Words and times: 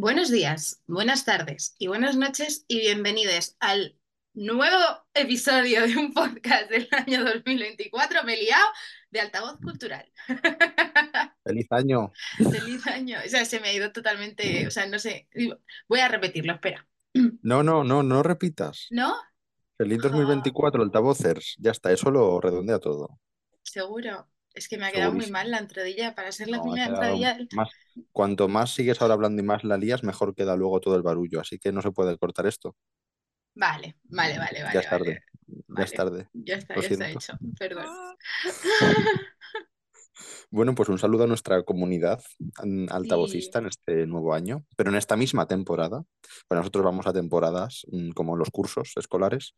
Buenos 0.00 0.30
días, 0.30 0.80
buenas 0.86 1.24
tardes 1.24 1.74
y 1.76 1.88
buenas 1.88 2.14
noches 2.14 2.64
y 2.68 2.78
bienvenidos 2.78 3.56
al 3.58 3.98
nuevo 4.32 4.76
episodio 5.12 5.84
de 5.88 5.96
un 5.96 6.14
podcast 6.14 6.70
del 6.70 6.86
año 6.92 7.24
2024, 7.24 8.22
me 8.22 8.34
he 8.34 8.42
liado, 8.44 8.64
de 9.10 9.20
Altavoz 9.22 9.58
Cultural. 9.60 10.08
Feliz 11.44 11.66
año. 11.70 12.12
Feliz 12.36 12.86
año. 12.86 13.18
O 13.26 13.28
sea, 13.28 13.44
se 13.44 13.58
me 13.58 13.70
ha 13.70 13.72
ido 13.72 13.90
totalmente, 13.90 14.68
o 14.68 14.70
sea, 14.70 14.86
no 14.86 15.00
sé, 15.00 15.28
voy 15.88 15.98
a 15.98 16.06
repetirlo, 16.06 16.52
espera. 16.52 16.86
No, 17.42 17.64
no, 17.64 17.82
no, 17.82 18.04
no 18.04 18.22
repitas. 18.22 18.86
¿No? 18.90 19.16
Feliz 19.76 19.98
Jo, 20.00 20.10
2024, 20.10 20.80
altavocers. 20.80 21.56
Ya 21.58 21.72
está, 21.72 21.90
eso 21.90 22.12
lo 22.12 22.40
redondea 22.40 22.78
todo. 22.78 23.18
seguro. 23.64 24.28
Es 24.58 24.68
que 24.68 24.76
me 24.76 24.86
ha 24.86 24.92
quedado 24.92 25.12
muy 25.12 25.30
mal 25.30 25.50
la 25.50 25.58
entradilla 25.58 26.14
para 26.14 26.32
ser 26.32 26.48
la 26.48 26.56
No, 26.58 26.64
primera 26.64 26.86
entradilla. 26.86 27.38
más. 27.52 27.70
Cuanto 28.12 28.48
más 28.48 28.74
sigues 28.74 29.00
ahora 29.00 29.14
hablando 29.14 29.40
y 29.40 29.44
más 29.44 29.62
la 29.64 29.76
lías, 29.76 30.02
mejor 30.02 30.34
queda 30.34 30.56
luego 30.56 30.80
todo 30.80 30.96
el 30.96 31.02
barullo. 31.02 31.40
Así 31.40 31.58
que 31.58 31.70
no 31.72 31.80
se 31.80 31.92
puede 31.92 32.18
cortar 32.18 32.46
esto. 32.46 32.76
Vale, 33.54 33.96
vale, 34.04 34.38
vale, 34.38 34.58
Ya 34.58 34.64
vale, 34.64 34.78
es 34.80 34.88
tarde. 34.88 35.04
vale. 35.06 35.22
Ya 35.68 35.84
es 35.84 35.92
Vale, 35.92 35.96
tarde. 35.96 36.28
ya 36.32 36.56
está, 36.56 36.74
ya 36.80 36.88
está 36.88 37.10
hecho. 37.10 37.32
Perdón. 37.58 37.86
Bueno, 40.50 40.74
pues 40.74 40.88
un 40.88 40.98
saludo 40.98 41.24
a 41.24 41.26
nuestra 41.26 41.62
comunidad 41.62 42.22
mm, 42.64 42.86
Sí, 42.86 42.86
altavocista 42.90 43.58
en 43.60 43.66
este 43.66 44.06
nuevo 44.06 44.34
año, 44.34 44.64
pero 44.76 44.90
en 44.90 44.96
esta 44.96 45.16
misma 45.16 45.46
temporada. 45.46 46.02
Pues 46.48 46.58
nosotros 46.58 46.84
vamos 46.84 47.06
a 47.06 47.12
temporadas 47.12 47.82
mm, 47.92 48.10
como 48.10 48.36
los 48.36 48.50
cursos 48.50 48.92
escolares. 48.96 49.54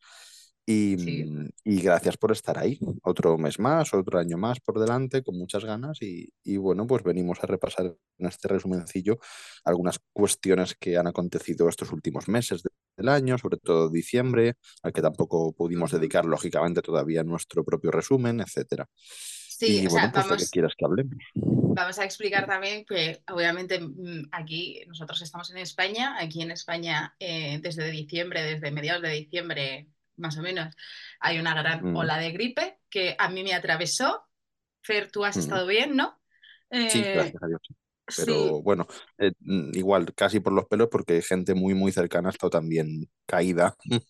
Y, 0.70 0.97
sí. 0.98 1.24
mm, 1.24 1.48
y 1.65 1.80
gracias 1.80 2.16
por 2.16 2.30
estar 2.33 2.56
ahí. 2.59 2.79
Otro 3.02 3.37
mes 3.38 3.59
más, 3.59 3.92
otro 3.92 4.19
año 4.19 4.38
más 4.38 4.60
por 4.60 4.79
delante, 4.79 5.23
con 5.23 5.37
muchas 5.37 5.65
ganas. 5.65 6.01
Y, 6.01 6.33
y 6.45 6.56
bueno, 6.59 6.87
pues 6.87 7.02
venimos 7.02 7.43
a 7.43 7.46
repasar 7.46 7.87
en 8.19 8.27
este 8.27 8.46
resumencillo 8.48 9.19
algunas 9.65 9.98
cuestiones 10.12 10.74
que 10.77 10.96
han 10.96 11.06
acontecido 11.09 11.69
estos 11.69 11.91
últimos 11.93 12.29
meses 12.29 12.62
de- 12.62 12.70
del 12.96 13.09
año, 13.09 13.38
sobre 13.38 13.56
todo 13.56 13.88
diciembre, 13.90 14.54
al 14.82 14.93
que 14.93 15.01
tampoco 15.02 15.52
pudimos 15.54 15.90
dedicar, 15.90 16.24
lógicamente, 16.27 16.82
todavía 16.82 17.24
nuestro 17.24 17.65
propio 17.65 17.90
resumen, 17.90 18.40
etcétera. 18.40 18.87
Sí, 18.95 19.80
Y 19.82 19.87
o 19.87 19.90
sea, 19.90 20.10
pues 20.12 20.24
de 20.27 20.30
vamos, 20.30 20.51
quieras 20.51 20.73
que 20.77 20.84
hablemos. 20.84 21.16
Vamos 21.34 21.99
a 21.99 22.05
explicar 22.05 22.46
también 22.46 22.84
que 22.84 23.23
obviamente 23.32 23.80
mm, 23.80 24.29
aquí 24.32 24.82
nosotros 24.87 25.21
estamos 25.23 25.51
en 25.51 25.59
España, 25.59 26.16
aquí 26.18 26.43
en 26.43 26.51
España 26.51 27.15
eh, 27.18 27.59
desde 27.62 27.90
diciembre, 27.90 28.43
desde 28.43 28.71
mediados 28.71 29.02
de 29.02 29.10
diciembre 29.10 29.88
más 30.21 30.38
o 30.38 30.43
menos, 30.43 30.74
hay 31.21 31.38
una 31.38 31.54
gran 31.54 31.93
Mm, 31.93 31.96
ola 31.96 32.18
de 32.18 32.32
gripe 32.32 32.79
que 32.88 33.16
a 33.18 33.29
mí 33.29 33.43
me 33.43 33.54
atravesó. 33.54 34.27
Fer, 34.82 35.10
tú 35.10 35.24
has 35.24 35.37
mm. 35.37 35.40
estado 35.40 35.66
bien, 35.66 35.96
¿no? 35.96 36.21
Sí, 36.88 37.02
Eh, 37.04 37.12
gracias 37.15 37.43
a 37.43 37.46
Dios. 37.46 37.60
Pero 38.16 38.57
sí, 38.57 38.60
bueno, 38.62 38.87
eh, 39.18 39.32
mm, 39.40 39.77
igual, 39.77 40.15
casi 40.15 40.40
por 40.40 40.52
los 40.52 40.66
pelos, 40.66 40.88
porque 40.90 41.23
gente 41.23 41.54
muy, 41.54 41.74
muy 41.74 41.93
cercana 41.93 42.29
ha 42.29 42.32
estado 42.32 42.51
también 42.51 43.09
caída. 43.27 43.77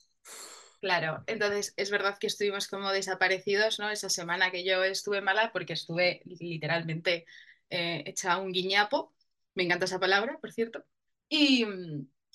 claro. 0.80 1.22
Entonces 1.26 1.74
es 1.76 1.90
verdad 1.90 2.18
que 2.18 2.26
estuvimos 2.26 2.68
como 2.68 2.90
desaparecidos, 2.90 3.78
¿no? 3.78 3.90
Esa 3.90 4.08
semana 4.08 4.50
que 4.50 4.64
yo 4.64 4.84
estuve 4.84 5.20
mala 5.20 5.52
porque 5.52 5.74
estuve 5.74 6.22
literalmente 6.24 7.26
eh, 7.70 8.02
hecha 8.06 8.38
un 8.38 8.52
guiñapo. 8.52 9.14
Me 9.54 9.64
encanta 9.64 9.84
esa 9.86 10.00
palabra, 10.00 10.38
por 10.40 10.52
cierto. 10.52 10.84
Y, 11.28 11.66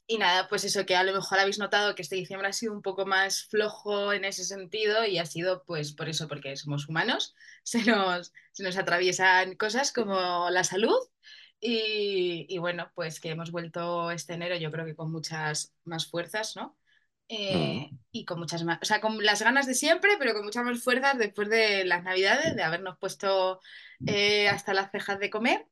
y 0.07 0.17
nada, 0.19 0.47
pues 0.49 0.63
eso 0.65 0.85
que 0.85 0.95
a 0.95 1.03
lo 1.03 1.13
mejor 1.13 1.39
habéis 1.39 1.59
notado 1.59 1.95
que 1.95 2.01
este 2.03 2.15
diciembre 2.15 2.47
ha 2.49 2.53
sido 2.53 2.73
un 2.73 2.81
poco 2.83 3.05
más 3.05 3.43
flojo 3.45 4.13
en 4.13 4.23
ese 4.25 4.43
sentido 4.43 5.05
y 5.05 5.17
ha 5.19 5.25
sido 5.25 5.63
pues 5.65 5.93
por 5.93 6.09
eso, 6.09 6.27
porque 6.27 6.55
somos 6.57 6.87
humanos, 6.87 7.35
se 7.63 7.83
nos, 7.85 8.33
se 8.51 8.63
nos 8.63 8.77
atraviesan 8.77 9.55
cosas 9.55 9.91
como 9.91 10.49
la 10.51 10.63
salud 10.63 10.95
y, 11.59 12.45
y 12.49 12.57
bueno, 12.59 12.91
pues 12.95 13.19
que 13.19 13.29
hemos 13.31 13.51
vuelto 13.51 14.11
este 14.11 14.33
enero 14.33 14.55
yo 14.57 14.71
creo 14.71 14.85
que 14.85 14.95
con 14.95 15.11
muchas 15.11 15.73
más 15.85 16.07
fuerzas, 16.09 16.55
¿no? 16.55 16.77
Mm, 17.49 17.75
Eh, 17.77 17.91
y 18.11 18.23
con 18.25 18.37
muchas 18.39 18.63
más, 18.63 18.77
o 18.83 18.85
sea, 18.85 19.01
con 19.01 19.23
las 19.23 19.41
ganas 19.41 19.65
de 19.65 19.73
siempre, 19.73 20.11
pero 20.19 20.33
con 20.35 20.43
muchas 20.45 20.63
más 20.63 20.83
fuerzas 20.83 21.17
después 21.17 21.49
de 21.49 21.83
las 21.85 22.03
navidades, 22.03 22.55
de 22.55 22.61
habernos 22.63 22.97
puesto 22.99 23.59
eh, 24.05 24.47
hasta 24.49 24.73
las 24.75 24.91
cejas 24.91 25.17
de 25.19 25.29
comer, 25.31 25.65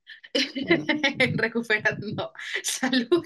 mm. 0.68 0.94
recuperando 1.38 2.34
salud. 2.64 3.26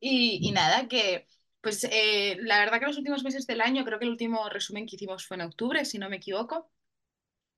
Y, 0.00 0.40
y 0.48 0.52
nada, 0.52 0.88
que 0.88 1.26
pues 1.60 1.84
eh, 1.84 2.38
la 2.40 2.58
verdad 2.60 2.80
que 2.80 2.86
los 2.86 2.98
últimos 2.98 3.22
meses 3.24 3.46
del 3.46 3.60
año, 3.60 3.84
creo 3.84 3.98
que 3.98 4.04
el 4.06 4.10
último 4.12 4.48
resumen 4.48 4.86
que 4.86 4.96
hicimos 4.96 5.26
fue 5.26 5.36
en 5.36 5.42
octubre, 5.42 5.84
si 5.84 5.98
no 5.98 6.08
me 6.10 6.16
equivoco. 6.16 6.70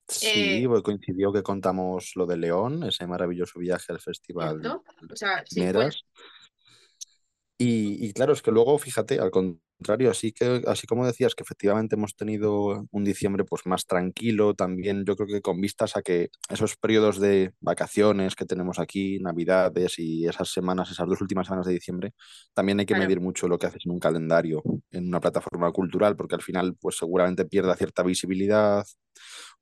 Sí, 0.08 0.64
Eh, 0.64 0.68
pues 0.68 0.82
coincidió 0.82 1.32
que 1.32 1.42
contamos 1.42 2.12
lo 2.16 2.26
de 2.26 2.36
León, 2.36 2.82
ese 2.84 3.06
maravilloso 3.06 3.58
viaje 3.58 3.92
al 3.92 4.00
Festival 4.00 4.76
sí. 5.14 5.66
Y, 7.58 8.04
y 8.06 8.12
claro, 8.12 8.32
es 8.32 8.42
que 8.42 8.50
luego, 8.50 8.78
fíjate, 8.78 9.20
al 9.20 9.30
contrario, 9.82 10.12
así 10.12 10.30
que, 10.30 10.62
así 10.68 10.86
como 10.86 11.04
decías 11.04 11.34
que 11.34 11.42
efectivamente 11.42 11.96
hemos 11.96 12.14
tenido 12.14 12.86
un 12.92 13.04
diciembre 13.04 13.44
pues 13.44 13.66
más 13.66 13.84
tranquilo, 13.84 14.54
también 14.54 15.04
yo 15.04 15.16
creo 15.16 15.26
que 15.26 15.42
con 15.42 15.60
vistas 15.60 15.96
a 15.96 16.02
que 16.02 16.30
esos 16.48 16.76
periodos 16.76 17.18
de 17.18 17.52
vacaciones 17.60 18.36
que 18.36 18.44
tenemos 18.44 18.78
aquí, 18.78 19.18
Navidades 19.18 19.98
y 19.98 20.26
esas 20.28 20.52
semanas, 20.52 20.92
esas 20.92 21.08
dos 21.08 21.20
últimas 21.20 21.46
semanas 21.48 21.66
de 21.66 21.72
diciembre, 21.72 22.14
también 22.54 22.78
hay 22.78 22.86
que 22.86 22.94
claro. 22.94 23.08
medir 23.08 23.20
mucho 23.20 23.48
lo 23.48 23.58
que 23.58 23.66
haces 23.66 23.82
en 23.84 23.92
un 23.92 23.98
calendario, 23.98 24.62
en 24.92 25.08
una 25.08 25.20
plataforma 25.20 25.72
cultural, 25.72 26.14
porque 26.14 26.36
al 26.36 26.42
final 26.42 26.76
pues 26.80 26.96
seguramente 26.96 27.44
pierda 27.44 27.74
cierta 27.74 28.04
visibilidad 28.04 28.84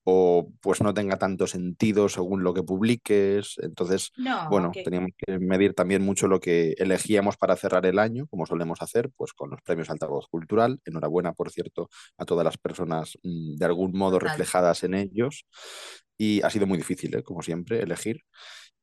o 0.05 0.51
pues 0.61 0.81
no 0.81 0.95
tenga 0.95 1.19
tanto 1.19 1.47
sentido 1.47 2.09
según 2.09 2.43
lo 2.43 2.55
que 2.55 2.63
publiques. 2.63 3.57
Entonces, 3.63 4.13
No, 4.17 4.49
bueno, 4.49 4.71
teníamos 4.73 5.11
que 5.17 5.39
medir 5.39 5.75
también 5.75 6.03
mucho 6.03 6.29
lo 6.29 6.41
que 6.41 6.75
elegíamos 6.79 7.37
para 7.37 7.57
cerrar 7.57 7.87
el 7.87 7.99
año, 7.99 8.27
como 8.29 8.47
solemos 8.47 8.83
hacer, 8.83 9.11
pues 9.17 9.33
con 9.33 9.51
los 9.51 9.61
premios 9.63 9.91
Altavoz 9.91 10.27
Cultural. 10.29 10.81
Enhorabuena, 10.85 11.33
por 11.33 11.51
cierto, 11.51 11.89
a 12.17 12.25
todas 12.25 12.45
las 12.45 12.59
personas 12.59 13.19
mm, 13.23 13.57
de 13.57 13.65
algún 13.67 13.93
modo 13.93 14.19
reflejadas 14.19 14.85
en 14.85 14.95
ellos. 14.95 15.45
Y 16.17 16.43
ha 16.43 16.51
sido 16.51 16.67
muy 16.67 16.77
difícil, 16.77 17.15
¿eh? 17.17 17.23
como 17.23 17.43
siempre, 17.43 17.81
elegir. 17.81 18.23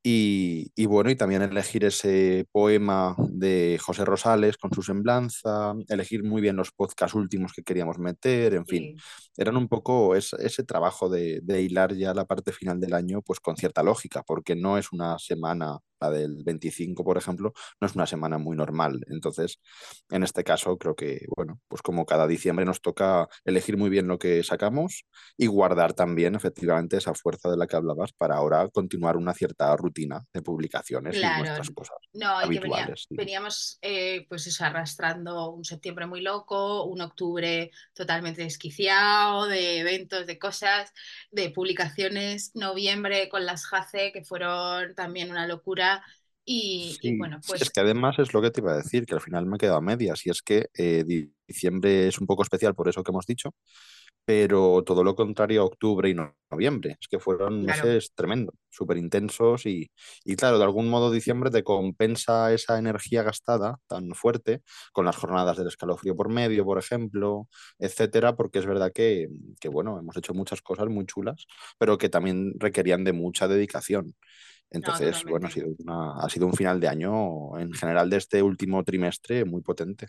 Y, 0.09 0.71
y 0.73 0.85
bueno, 0.85 1.09
y 1.09 1.17
también 1.17 1.41
elegir 1.41 1.83
ese 1.83 2.47
poema 2.53 3.13
de 3.29 3.77
José 3.83 4.05
Rosales 4.05 4.55
con 4.57 4.71
su 4.71 4.81
semblanza, 4.81 5.73
elegir 5.89 6.23
muy 6.23 6.41
bien 6.41 6.55
los 6.55 6.71
podcasts 6.71 7.13
últimos 7.13 7.51
que 7.51 7.61
queríamos 7.61 7.99
meter, 7.99 8.53
en 8.53 8.65
fin, 8.65 8.95
Sí. 8.95 8.95
eran 9.35 9.57
un 9.57 9.67
poco 9.67 10.15
es- 10.15 10.31
ese 10.39 10.63
trabajo 10.63 11.09
de, 11.09 11.41
de 11.43 11.61
hilar 11.61 11.93
ya 11.93 12.13
la 12.13 12.23
parte 12.23 12.53
final 12.53 12.79
del 12.79 12.93
año 12.93 13.21
pues 13.21 13.41
con 13.41 13.57
cierta 13.57 13.83
lógica, 13.83 14.23
porque 14.25 14.55
no 14.55 14.77
es 14.77 14.93
una 14.93 15.19
semana, 15.19 15.77
la 15.99 16.09
del 16.11 16.43
25, 16.43 17.03
por 17.03 17.17
ejemplo, 17.17 17.53
no 17.79 17.87
es 17.87 17.95
una 17.95 18.05
semana 18.05 18.37
muy 18.37 18.55
normal. 18.55 19.01
Entonces, 19.09 19.59
en 20.09 20.23
este 20.23 20.43
caso, 20.43 20.77
creo 20.77 20.95
que, 20.95 21.25
bueno, 21.35 21.59
pues 21.67 21.81
como 21.81 22.05
cada 22.05 22.27
diciembre 22.27 22.65
nos 22.65 22.81
toca 22.81 23.27
elegir 23.45 23.77
muy 23.77 23.89
bien 23.89 24.07
lo 24.07 24.19
que 24.19 24.43
sacamos 24.43 25.05
y 25.37 25.47
guardar 25.47 25.93
también 25.93 26.35
efectivamente 26.35 26.97
esa 26.97 27.13
fuerza 27.13 27.49
de 27.49 27.57
la 27.57 27.67
que 27.67 27.75
hablabas 27.75 28.13
para 28.13 28.35
ahora 28.35 28.67
continuar 28.69 29.17
una 29.17 29.33
cierta 29.33 29.75
rutina 29.75 30.23
de 30.33 30.41
publicaciones 30.41 31.15
y 31.15 31.21
nuestras 31.21 31.69
cosas 31.71 31.97
no, 32.13 32.39
y 32.45 32.49
que 32.49 32.59
venía, 32.59 32.77
habituales. 32.77 33.05
sí. 33.07 33.15
veníamos 33.15 33.77
eh, 33.81 34.25
pues 34.29 34.47
eso, 34.47 34.65
arrastrando 34.65 35.51
un 35.51 35.63
septiembre 35.63 36.05
muy 36.05 36.21
loco, 36.21 36.83
un 36.85 37.01
octubre 37.01 37.71
totalmente 37.93 38.43
desquiciado 38.43 39.47
de 39.47 39.79
eventos, 39.79 40.25
de 40.25 40.39
cosas, 40.39 40.91
de 41.31 41.49
publicaciones, 41.49 42.51
noviembre 42.55 43.29
con 43.29 43.45
las 43.45 43.65
JACE 43.65 44.11
que 44.11 44.23
fueron 44.23 44.95
también 44.95 45.31
una 45.31 45.47
locura 45.47 45.86
y, 46.45 46.99
y 47.03 47.11
Sí, 47.11 47.17
bueno, 47.17 47.41
sí, 47.41 47.57
es 47.59 47.69
pues 47.69 47.71
que 47.71 47.79
además 47.81 48.19
es 48.19 48.33
lo 48.33 48.41
que 48.41 48.51
te 48.51 48.61
iba 48.61 48.71
a 48.71 48.77
decir, 48.77 49.05
que 49.05 49.15
al 49.15 49.21
final 49.21 49.45
me 49.47 49.55
he 49.55 49.59
quedado 49.59 49.77
a 49.77 49.81
medias, 49.81 50.25
y 50.25 50.29
es 50.29 50.41
que 50.43 50.67
eh, 50.77 51.03
di- 51.05 51.33
diciembre 51.47 52.07
es 52.07 52.19
un 52.19 52.27
poco 52.27 52.43
especial 52.43 52.75
por 52.75 52.87
eso 52.87 53.03
que 53.03 53.11
hemos 53.11 53.25
dicho, 53.25 53.51
pero 54.25 54.83
todo 54.85 55.03
lo 55.03 55.15
contrario 55.15 55.61
a 55.61 55.65
octubre 55.65 56.09
y 56.09 56.13
no- 56.15 56.35
noviembre, 56.51 56.97
es 57.01 57.07
que 57.09 57.19
fueron 57.19 57.63
claro, 57.63 57.93
meses 57.93 58.11
tremendos, 58.15 58.55
súper 58.69 58.97
intensos 58.97 59.65
y, 59.65 59.91
y 60.25 60.35
claro, 60.35 60.59
de 60.59 60.65
algún 60.65 60.89
modo 60.89 61.11
diciembre 61.11 61.51
te 61.51 61.63
compensa 61.63 62.53
esa 62.53 62.79
energía 62.79 63.23
gastada 63.23 63.77
tan 63.87 64.11
fuerte 64.15 64.61
con 64.93 65.05
las 65.05 65.15
jornadas 65.17 65.57
del 65.57 65.67
escalofrío 65.67 66.15
por 66.15 66.29
medio, 66.29 66.65
por 66.65 66.79
ejemplo, 66.79 67.47
etcétera, 67.79 68.35
porque 68.35 68.59
es 68.59 68.65
verdad 68.67 68.91
que, 68.93 69.29
que 69.59 69.69
bueno, 69.69 69.99
hemos 69.99 70.17
hecho 70.17 70.33
muchas 70.33 70.61
cosas 70.61 70.87
muy 70.89 71.05
chulas, 71.05 71.45
pero 71.79 71.97
que 71.97 72.09
también 72.09 72.53
requerían 72.59 73.03
de 73.03 73.13
mucha 73.13 73.47
dedicación. 73.47 74.15
No, 74.71 74.77
Entonces, 74.77 75.23
bueno, 75.23 75.47
ha 75.47 75.51
sido 75.51 75.67
una, 75.79 76.19
ha 76.19 76.29
sido 76.29 76.47
un 76.47 76.53
final 76.53 76.79
de 76.79 76.87
año 76.87 77.57
en 77.57 77.73
general 77.73 78.09
de 78.09 78.17
este 78.17 78.41
último 78.41 78.83
trimestre 78.83 79.45
muy 79.45 79.61
potente. 79.61 80.07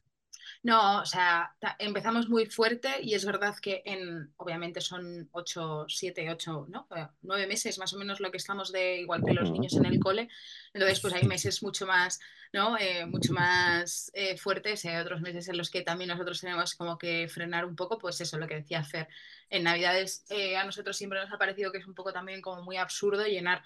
No, 0.63 1.03
o 1.03 1.07
sea, 1.07 1.55
empezamos 1.79 2.29
muy 2.29 2.47
fuerte 2.47 3.01
y 3.01 3.15
es 3.15 3.25
verdad 3.25 3.55
que 3.63 3.83
en, 3.85 4.33
obviamente 4.39 4.81
son 4.81 5.29
ocho, 5.31 5.85
siete, 5.89 6.29
ocho, 6.31 6.67
¿no? 6.69 6.89
Eh, 6.97 7.07
Nueve 7.23 7.47
meses 7.47 7.79
más 7.79 7.93
o 7.95 7.99
menos 7.99 8.19
lo 8.19 8.33
que 8.33 8.39
estamos 8.39 8.73
de 8.73 9.01
igual 9.01 9.23
que 9.25 9.35
los 9.35 9.53
niños 9.53 9.75
en 9.77 9.87
el 9.87 10.01
cole. 10.01 10.29
Entonces, 10.73 11.01
pues 11.01 11.15
hay 11.15 11.29
meses 11.29 11.63
mucho 11.63 11.87
más, 11.87 12.19
¿no? 12.53 12.77
Eh, 12.77 13.07
mucho 13.07 13.33
más 13.33 14.11
eh, 14.15 14.37
fuertes 14.37 14.85
y 14.85 14.89
hay 14.89 15.01
otros 15.01 15.21
meses 15.21 15.49
en 15.49 15.57
los 15.57 15.71
que 15.71 15.83
también 15.83 16.09
nosotros 16.09 16.41
tenemos 16.41 16.75
como 16.75 16.99
que 16.99 17.29
frenar 17.29 17.65
un 17.65 17.77
poco, 17.77 17.99
pues 17.99 18.21
eso, 18.21 18.37
lo 18.37 18.49
que 18.49 18.57
decía 18.57 18.83
Fer. 18.83 19.09
En 19.51 19.63
Navidades 19.63 20.25
eh, 20.29 20.57
a 20.57 20.65
nosotros 20.65 20.97
siempre 20.97 21.21
nos 21.21 21.33
ha 21.33 21.39
parecido 21.39 21.71
que 21.71 21.79
es 21.79 21.87
un 21.87 21.95
poco 21.95 22.13
también 22.13 22.43
como 22.43 22.63
muy 22.63 22.77
absurdo 22.77 23.25
llenar. 23.27 23.63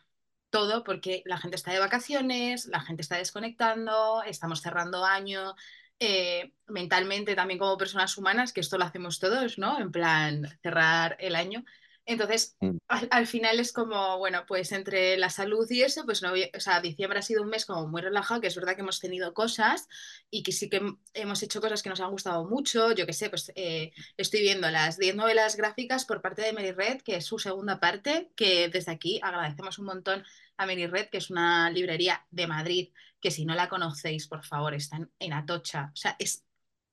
Todo 0.52 0.84
porque 0.84 1.22
la 1.24 1.38
gente 1.38 1.56
está 1.56 1.72
de 1.72 1.80
vacaciones, 1.80 2.66
la 2.66 2.80
gente 2.80 3.02
está 3.02 3.16
desconectando, 3.16 4.22
estamos 4.22 4.60
cerrando 4.60 5.04
año, 5.04 5.56
eh, 5.98 6.52
mentalmente 6.68 7.34
también 7.34 7.58
como 7.58 7.78
personas 7.78 8.16
humanas, 8.18 8.52
que 8.52 8.60
esto 8.60 8.78
lo 8.78 8.84
hacemos 8.84 9.18
todos, 9.18 9.58
¿no? 9.58 9.80
En 9.80 9.90
plan, 9.90 10.46
cerrar 10.62 11.16
el 11.20 11.34
año. 11.34 11.64
Entonces, 12.04 12.56
Mm. 12.60 12.78
al, 12.88 13.08
al 13.10 13.26
final 13.26 13.60
es 13.60 13.72
como, 13.72 14.18
bueno, 14.18 14.44
pues 14.46 14.72
entre 14.72 15.16
la 15.16 15.30
salud 15.30 15.70
y 15.70 15.82
eso, 15.82 16.04
pues 16.04 16.22
no, 16.22 16.32
o 16.32 16.60
sea, 16.60 16.80
diciembre 16.80 17.18
ha 17.20 17.22
sido 17.22 17.42
un 17.42 17.48
mes 17.48 17.64
como 17.66 17.86
muy 17.88 18.02
relajado, 18.02 18.40
que 18.40 18.48
es 18.48 18.56
verdad 18.56 18.74
que 18.74 18.80
hemos 18.82 18.98
tenido 19.00 19.32
cosas 19.34 19.86
y 20.30 20.42
que 20.42 20.52
sí 20.52 20.68
que 20.68 20.80
hemos 21.14 21.42
hecho 21.42 21.60
cosas 21.60 21.82
que 21.82 21.90
nos 21.90 22.00
han 22.00 22.10
gustado 22.10 22.44
mucho. 22.48 22.92
Yo 22.92 23.06
qué 23.06 23.12
sé, 23.12 23.30
pues 23.30 23.52
eh, 23.54 23.92
estoy 24.16 24.40
viendo 24.42 24.68
las 24.70 24.98
10 24.98 25.14
novelas 25.14 25.56
gráficas 25.56 26.04
por 26.04 26.20
parte 26.22 26.42
de 26.42 26.52
Mary 26.52 26.72
Red, 26.72 27.02
que 27.02 27.16
es 27.16 27.24
su 27.26 27.38
segunda 27.38 27.78
parte, 27.80 28.30
que 28.36 28.68
desde 28.68 28.92
aquí 28.92 29.20
agradecemos 29.22 29.78
un 29.78 29.86
montón 29.86 30.24
a 30.56 30.66
Mary 30.66 30.86
Red, 30.86 31.08
que 31.10 31.18
es 31.18 31.30
una 31.30 31.70
librería 31.70 32.26
de 32.30 32.46
Madrid, 32.46 32.92
que 33.20 33.30
si 33.30 33.44
no 33.44 33.54
la 33.54 33.68
conocéis, 33.68 34.26
por 34.26 34.44
favor, 34.44 34.74
está 34.74 34.96
en, 34.96 35.10
en 35.20 35.32
Atocha. 35.32 35.90
O 35.92 35.96
sea, 35.96 36.16
es 36.18 36.44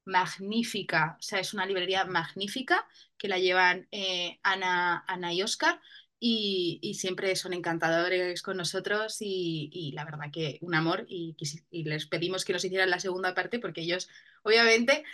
magnífica, 0.10 1.16
o 1.20 1.22
sea, 1.22 1.40
es 1.40 1.54
una 1.54 1.66
librería 1.66 2.04
magnífica 2.06 2.88
que 3.18 3.28
la 3.28 3.38
llevan 3.38 3.88
eh, 3.92 4.40
Ana, 4.44 5.04
Ana 5.08 5.34
y 5.34 5.44
Oscar 5.44 5.80
y, 6.20 6.80
y, 6.82 6.96
siempre 6.96 7.34
son 7.38 7.54
encantadores 7.54 8.42
con 8.42 8.58
nosotros 8.58 9.18
y, 9.22 9.70
y 9.72 9.94
la 9.94 10.04
verdad 10.04 10.32
que 10.34 10.58
un 10.62 10.76
amor 10.76 11.06
y, 11.08 11.38
les 11.72 12.08
pedimos 12.08 12.44
que 12.44 12.52
nos 12.52 12.66
hicieran 12.66 12.90
la 12.90 13.00
segunda 13.00 13.34
parte 13.34 13.60
porque 13.60 13.82
ellos 13.82 14.10
obviamente 14.44 15.06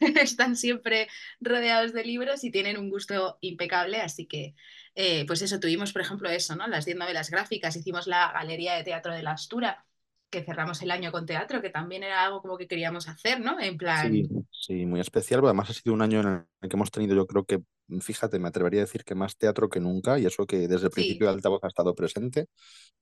están 0.22 0.56
siempre 0.56 1.08
rodeados 1.40 1.92
de 1.92 2.04
libros 2.04 2.44
y 2.44 2.50
tienen 2.50 2.78
un 2.78 2.88
gusto 2.88 3.38
impecable, 3.42 4.00
así 4.00 4.26
que 4.26 4.54
eh, 4.94 5.26
pues 5.26 5.42
eso, 5.42 5.60
tuvimos 5.60 5.92
por 5.92 6.02
ejemplo 6.02 6.30
eso, 6.30 6.56
¿no? 6.56 6.66
Las 6.68 6.86
10 6.86 6.96
novelas 6.96 7.30
gráficas, 7.30 7.76
hicimos 7.76 8.06
la 8.06 8.32
Galería 8.32 8.74
de 8.74 8.84
Teatro 8.84 9.12
de 9.12 9.22
la 9.22 9.32
Astura 9.32 9.84
que 10.34 10.44
cerramos 10.44 10.82
el 10.82 10.90
año 10.90 11.12
con 11.12 11.26
teatro, 11.26 11.62
que 11.62 11.70
también 11.70 12.02
era 12.04 12.24
algo 12.24 12.42
como 12.42 12.58
que 12.58 12.68
queríamos 12.68 13.08
hacer, 13.08 13.40
¿no? 13.40 13.60
En 13.60 13.76
plan... 13.78 14.12
Sí, 14.12 14.28
sí, 14.50 14.86
muy 14.86 15.00
especial, 15.00 15.38
pero 15.40 15.48
además 15.48 15.70
ha 15.70 15.72
sido 15.72 15.94
un 15.94 16.02
año 16.02 16.20
en 16.20 16.26
el 16.62 16.68
que 16.68 16.76
hemos 16.76 16.90
tenido, 16.90 17.14
yo 17.14 17.26
creo 17.26 17.44
que, 17.44 17.62
fíjate, 18.00 18.38
me 18.40 18.48
atrevería 18.48 18.80
a 18.80 18.84
decir 18.84 19.04
que 19.04 19.14
más 19.14 19.36
teatro 19.36 19.68
que 19.68 19.78
nunca, 19.78 20.18
y 20.18 20.26
eso 20.26 20.46
que 20.46 20.66
desde 20.66 20.86
el 20.86 20.90
Sí, 20.90 20.92
principio 20.92 21.28
de 21.28 21.34
Altavoz 21.34 21.62
ha 21.62 21.68
estado 21.68 21.94
presente, 21.94 22.46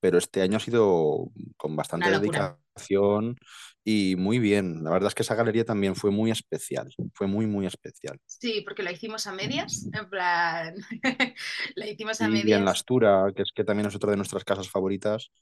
pero 0.00 0.18
este 0.18 0.42
año 0.42 0.58
ha 0.58 0.60
sido 0.60 1.30
con 1.56 1.76
bastante 1.76 2.10
dedicación 2.10 3.36
y 3.84 4.16
muy 4.16 4.38
bien. 4.38 4.84
La 4.84 4.90
verdad 4.90 5.08
es 5.08 5.14
que 5.14 5.22
esa 5.22 5.34
galería 5.34 5.64
también 5.64 5.94
fue 5.96 6.10
muy 6.10 6.30
especial, 6.30 6.92
fue 7.14 7.26
muy, 7.26 7.46
muy 7.46 7.66
especial. 7.66 8.18
Sí, 8.26 8.62
porque 8.62 8.82
la 8.82 8.92
hicimos 8.92 9.26
a 9.26 9.32
medias, 9.32 9.88
en 9.92 10.08
plan, 10.10 10.74
la 11.76 11.86
hicimos 11.86 12.20
a 12.20 12.24
Y 12.24 12.52
en 12.52 12.64
La 12.64 12.70
medias. 12.70 12.72
Astura, 12.72 13.32
que 13.34 13.42
es 13.42 13.52
que 13.54 13.64
también 13.64 13.88
es 13.88 13.94
otra 13.96 14.10
de 14.12 14.16
nuestras 14.16 14.44
casas 14.44 14.68
favoritas, 14.70 15.32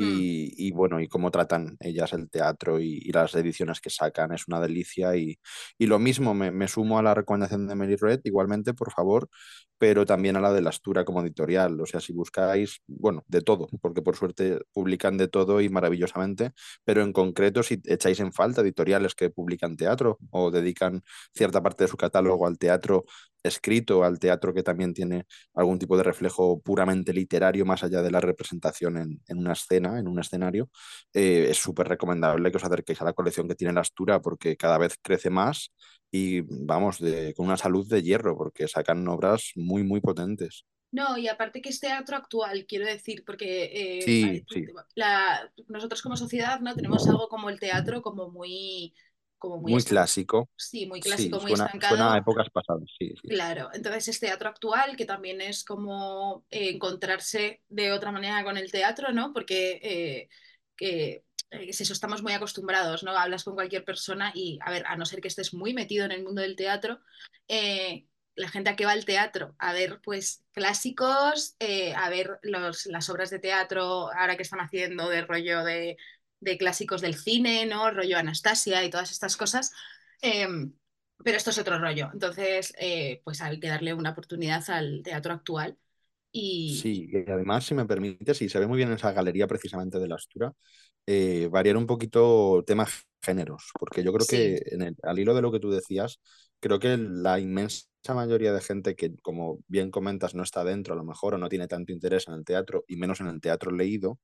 Mm, 0.00 0.20
y, 0.20 0.68
y 0.68 0.70
bueno, 0.72 1.00
y 1.00 1.08
cómo 1.08 1.30
tratan 1.30 1.76
ellas 1.80 2.12
el 2.12 2.30
teatro 2.30 2.80
y, 2.80 2.98
y 3.04 3.12
las 3.12 3.34
ediciones 3.34 3.80
que 3.80 3.90
sacan, 3.90 4.32
es 4.32 4.46
una 4.48 4.60
delicia. 4.60 5.16
Y, 5.16 5.38
y 5.78 5.86
lo 5.86 5.98
mismo, 5.98 6.34
me, 6.34 6.50
me 6.52 6.68
sumo 6.68 6.98
a 6.98 7.02
la 7.02 7.14
recomendación 7.14 7.66
de 7.66 7.74
Mary 7.74 7.96
Red, 7.96 8.20
igualmente, 8.24 8.74
por 8.74 8.92
favor, 8.92 9.28
pero 9.78 10.04
también 10.06 10.36
a 10.36 10.40
la 10.40 10.52
de 10.52 10.62
La 10.62 10.70
Astura 10.70 11.04
como 11.04 11.22
editorial. 11.22 11.80
O 11.80 11.86
sea, 11.86 12.00
si 12.00 12.12
buscáis, 12.12 12.80
bueno, 12.86 13.24
de 13.28 13.42
todo, 13.42 13.68
porque 13.80 14.02
por 14.02 14.16
suerte 14.16 14.60
publican 14.72 15.16
de 15.18 15.28
todo 15.28 15.60
y 15.60 15.68
maravillosamente, 15.68 16.52
pero 16.84 17.02
en 17.02 17.12
concreto, 17.12 17.62
si 17.62 17.80
echáis 17.92 18.20
en 18.20 18.32
falta 18.32 18.60
editoriales 18.62 19.14
que 19.14 19.30
publican 19.30 19.76
teatro 19.76 20.18
o 20.30 20.50
dedican 20.50 21.02
cierta 21.34 21.62
parte 21.62 21.84
de 21.84 21.88
su 21.88 21.96
catálogo 21.96 22.46
al 22.46 22.58
teatro 22.58 23.04
escrito, 23.42 24.04
al 24.04 24.18
teatro 24.18 24.52
que 24.52 24.62
también 24.62 24.94
tiene 24.94 25.26
algún 25.54 25.78
tipo 25.78 25.96
de 25.96 26.02
reflejo 26.02 26.60
puramente 26.60 27.12
literario 27.12 27.64
más 27.64 27.82
allá 27.84 28.02
de 28.02 28.10
la 28.10 28.20
representación 28.20 28.96
en, 28.98 29.22
en 29.26 29.38
una 29.38 29.52
escena, 29.52 29.98
en 29.98 30.08
un 30.08 30.18
escenario, 30.18 30.70
eh, 31.14 31.46
es 31.50 31.58
súper 31.58 31.88
recomendable 31.88 32.50
que 32.50 32.56
os 32.58 32.64
acerquéis 32.64 33.00
a 33.02 33.04
la 33.04 33.12
colección 33.12 33.48
que 33.48 33.54
tiene 33.54 33.72
la 33.74 33.80
Astura 33.82 34.20
porque 34.20 34.56
cada 34.56 34.78
vez 34.78 34.96
crece 35.02 35.30
más 35.30 35.72
y 36.10 36.40
vamos, 36.64 36.98
de, 36.98 37.34
con 37.34 37.46
una 37.46 37.56
salud 37.56 37.86
de 37.88 38.02
hierro 38.02 38.36
porque 38.36 38.68
sacan 38.68 39.06
obras 39.08 39.52
muy, 39.56 39.82
muy 39.84 40.00
potentes. 40.00 40.64
No, 40.90 41.18
y 41.18 41.28
aparte 41.28 41.60
que 41.60 41.68
es 41.68 41.80
teatro 41.80 42.16
actual, 42.16 42.64
quiero 42.66 42.86
decir, 42.86 43.22
porque 43.26 43.64
eh, 43.64 44.04
Sí, 44.04 44.44
sí, 44.48 44.66
la- 44.94 45.52
nosotros 45.68 46.00
como 46.02 46.16
sociedad 46.16 46.60
no 46.60 46.74
tenemos 46.76 47.06
algo 47.08 47.28
como 47.28 47.50
el 47.50 47.60
teatro 47.60 48.00
como 48.02 48.30
muy, 48.30 48.94
como 49.38 49.58
muy 49.58 49.82
clásico. 49.84 50.48
sí, 50.56 50.86
muy 50.86 51.00
Sí, 51.00 51.04
clásico, 51.04 51.40
muy 51.40 51.52
suena, 51.52 51.66
suena 51.80 52.14
a 52.14 52.18
estancado. 52.18 52.18
épocas 52.18 52.48
pasadas, 52.50 52.88
sí. 52.98 53.14
Claro, 53.26 53.68
entonces 53.74 54.08
es 54.08 54.20
teatro 54.20 54.48
actual, 54.48 54.96
que 54.96 55.04
también 55.04 55.42
es 55.42 55.62
como 55.62 56.46
eh, 56.50 56.70
encontrarse 56.70 57.62
de 57.68 57.92
otra 57.92 58.10
manera 58.10 58.42
con 58.42 58.56
el 58.56 58.70
teatro, 58.72 59.12
¿no? 59.12 59.34
Porque 59.34 59.78
eh, 59.82 60.28
que, 60.76 61.24
es 61.50 61.80
eso, 61.82 61.92
estamos 61.92 62.22
muy 62.22 62.32
acostumbrados, 62.32 63.02
¿no? 63.04 63.10
Hablas 63.16 63.44
con 63.44 63.54
cualquier 63.54 63.84
persona 63.84 64.32
y, 64.34 64.58
a 64.64 64.70
ver, 64.70 64.86
a 64.86 64.96
no 64.96 65.04
ser 65.04 65.20
que 65.20 65.28
estés 65.28 65.52
muy 65.52 65.74
metido 65.74 66.06
en 66.06 66.12
el 66.12 66.24
mundo 66.24 66.40
del 66.40 66.56
teatro, 66.56 67.00
eh, 67.48 68.06
la 68.38 68.48
gente 68.50 68.70
a 68.70 68.76
que 68.76 68.86
va 68.86 68.92
al 68.92 69.04
teatro, 69.04 69.54
a 69.58 69.72
ver, 69.74 70.00
pues, 70.02 70.44
clásicos, 70.52 71.56
eh, 71.60 71.94
a 71.94 72.08
ver 72.10 72.38
los, 72.42 72.86
las 72.86 73.10
obras 73.10 73.30
de 73.30 73.38
teatro 73.40 74.12
ahora 74.12 74.36
que 74.36 74.42
están 74.44 74.60
haciendo 74.60 75.08
de 75.08 75.22
rollo 75.22 75.64
de, 75.64 75.96
de 76.40 76.58
clásicos 76.58 77.00
del 77.02 77.16
cine, 77.16 77.66
¿no? 77.66 77.90
Rollo 77.90 78.18
Anastasia 78.18 78.84
y 78.84 78.90
todas 78.90 79.10
estas 79.12 79.36
cosas. 79.36 79.72
Em, 80.22 80.72
pero 81.24 81.36
esto 81.36 81.50
es 81.50 81.58
otro 81.58 81.78
rollo. 81.78 82.10
Entonces, 82.12 82.72
eh, 82.78 83.20
pues 83.24 83.40
hay 83.42 83.60
que 83.60 83.68
darle 83.68 83.94
una 83.94 84.10
oportunidad 84.10 84.68
al 84.70 85.02
teatro 85.04 85.34
actual. 85.34 85.78
Y, 86.32 86.92
Sí, 86.92 87.08
y 87.10 87.30
además, 87.30 87.64
si 87.64 87.74
me 87.74 87.86
permite, 87.86 88.34
sí, 88.34 88.48
se 88.48 88.58
ve 88.58 88.66
muy 88.66 88.76
bien 88.76 88.90
en 88.90 88.96
esa 88.96 89.12
galería 89.12 89.46
precisamente 89.46 89.98
de 89.98 90.06
la 90.08 90.16
Astura, 90.16 90.52
eh, 91.06 91.48
variar 91.50 91.76
un 91.78 91.86
poquito 91.86 92.62
temas 92.66 93.06
géneros, 93.22 93.74
porque 93.78 94.02
yo 94.04 94.12
creo 94.12 94.26
sí, 94.26 94.56
que 94.56 94.62
en 94.66 94.82
el- 94.82 94.96
al 95.02 95.18
hilo 95.18 95.34
de 95.34 95.40
lo 95.42 95.50
que 95.50 95.60
tú 95.60 95.70
decías, 95.70 96.20
creo 96.60 96.78
que 96.78 96.96
la 96.98 97.40
inmensa 97.40 97.86
mayoría 98.08 98.52
de 98.52 98.60
gente 98.60 98.94
que, 98.94 99.16
como 99.22 99.58
bien 99.66 99.90
comentas, 99.90 100.34
no 100.34 100.42
está 100.42 100.64
dentro 100.64 100.94
a 100.94 100.96
lo 100.96 101.04
mejor 101.04 101.34
o 101.34 101.38
no 101.38 101.48
tiene 101.48 101.68
tanto 101.68 101.92
interés 101.92 102.28
en 102.28 102.34
el 102.34 102.44
teatro 102.44 102.84
y 102.88 102.96
menos 102.96 103.20
en 103.20 103.28
el 103.28 103.40
teatro 103.40 103.70
leído, 103.70 104.18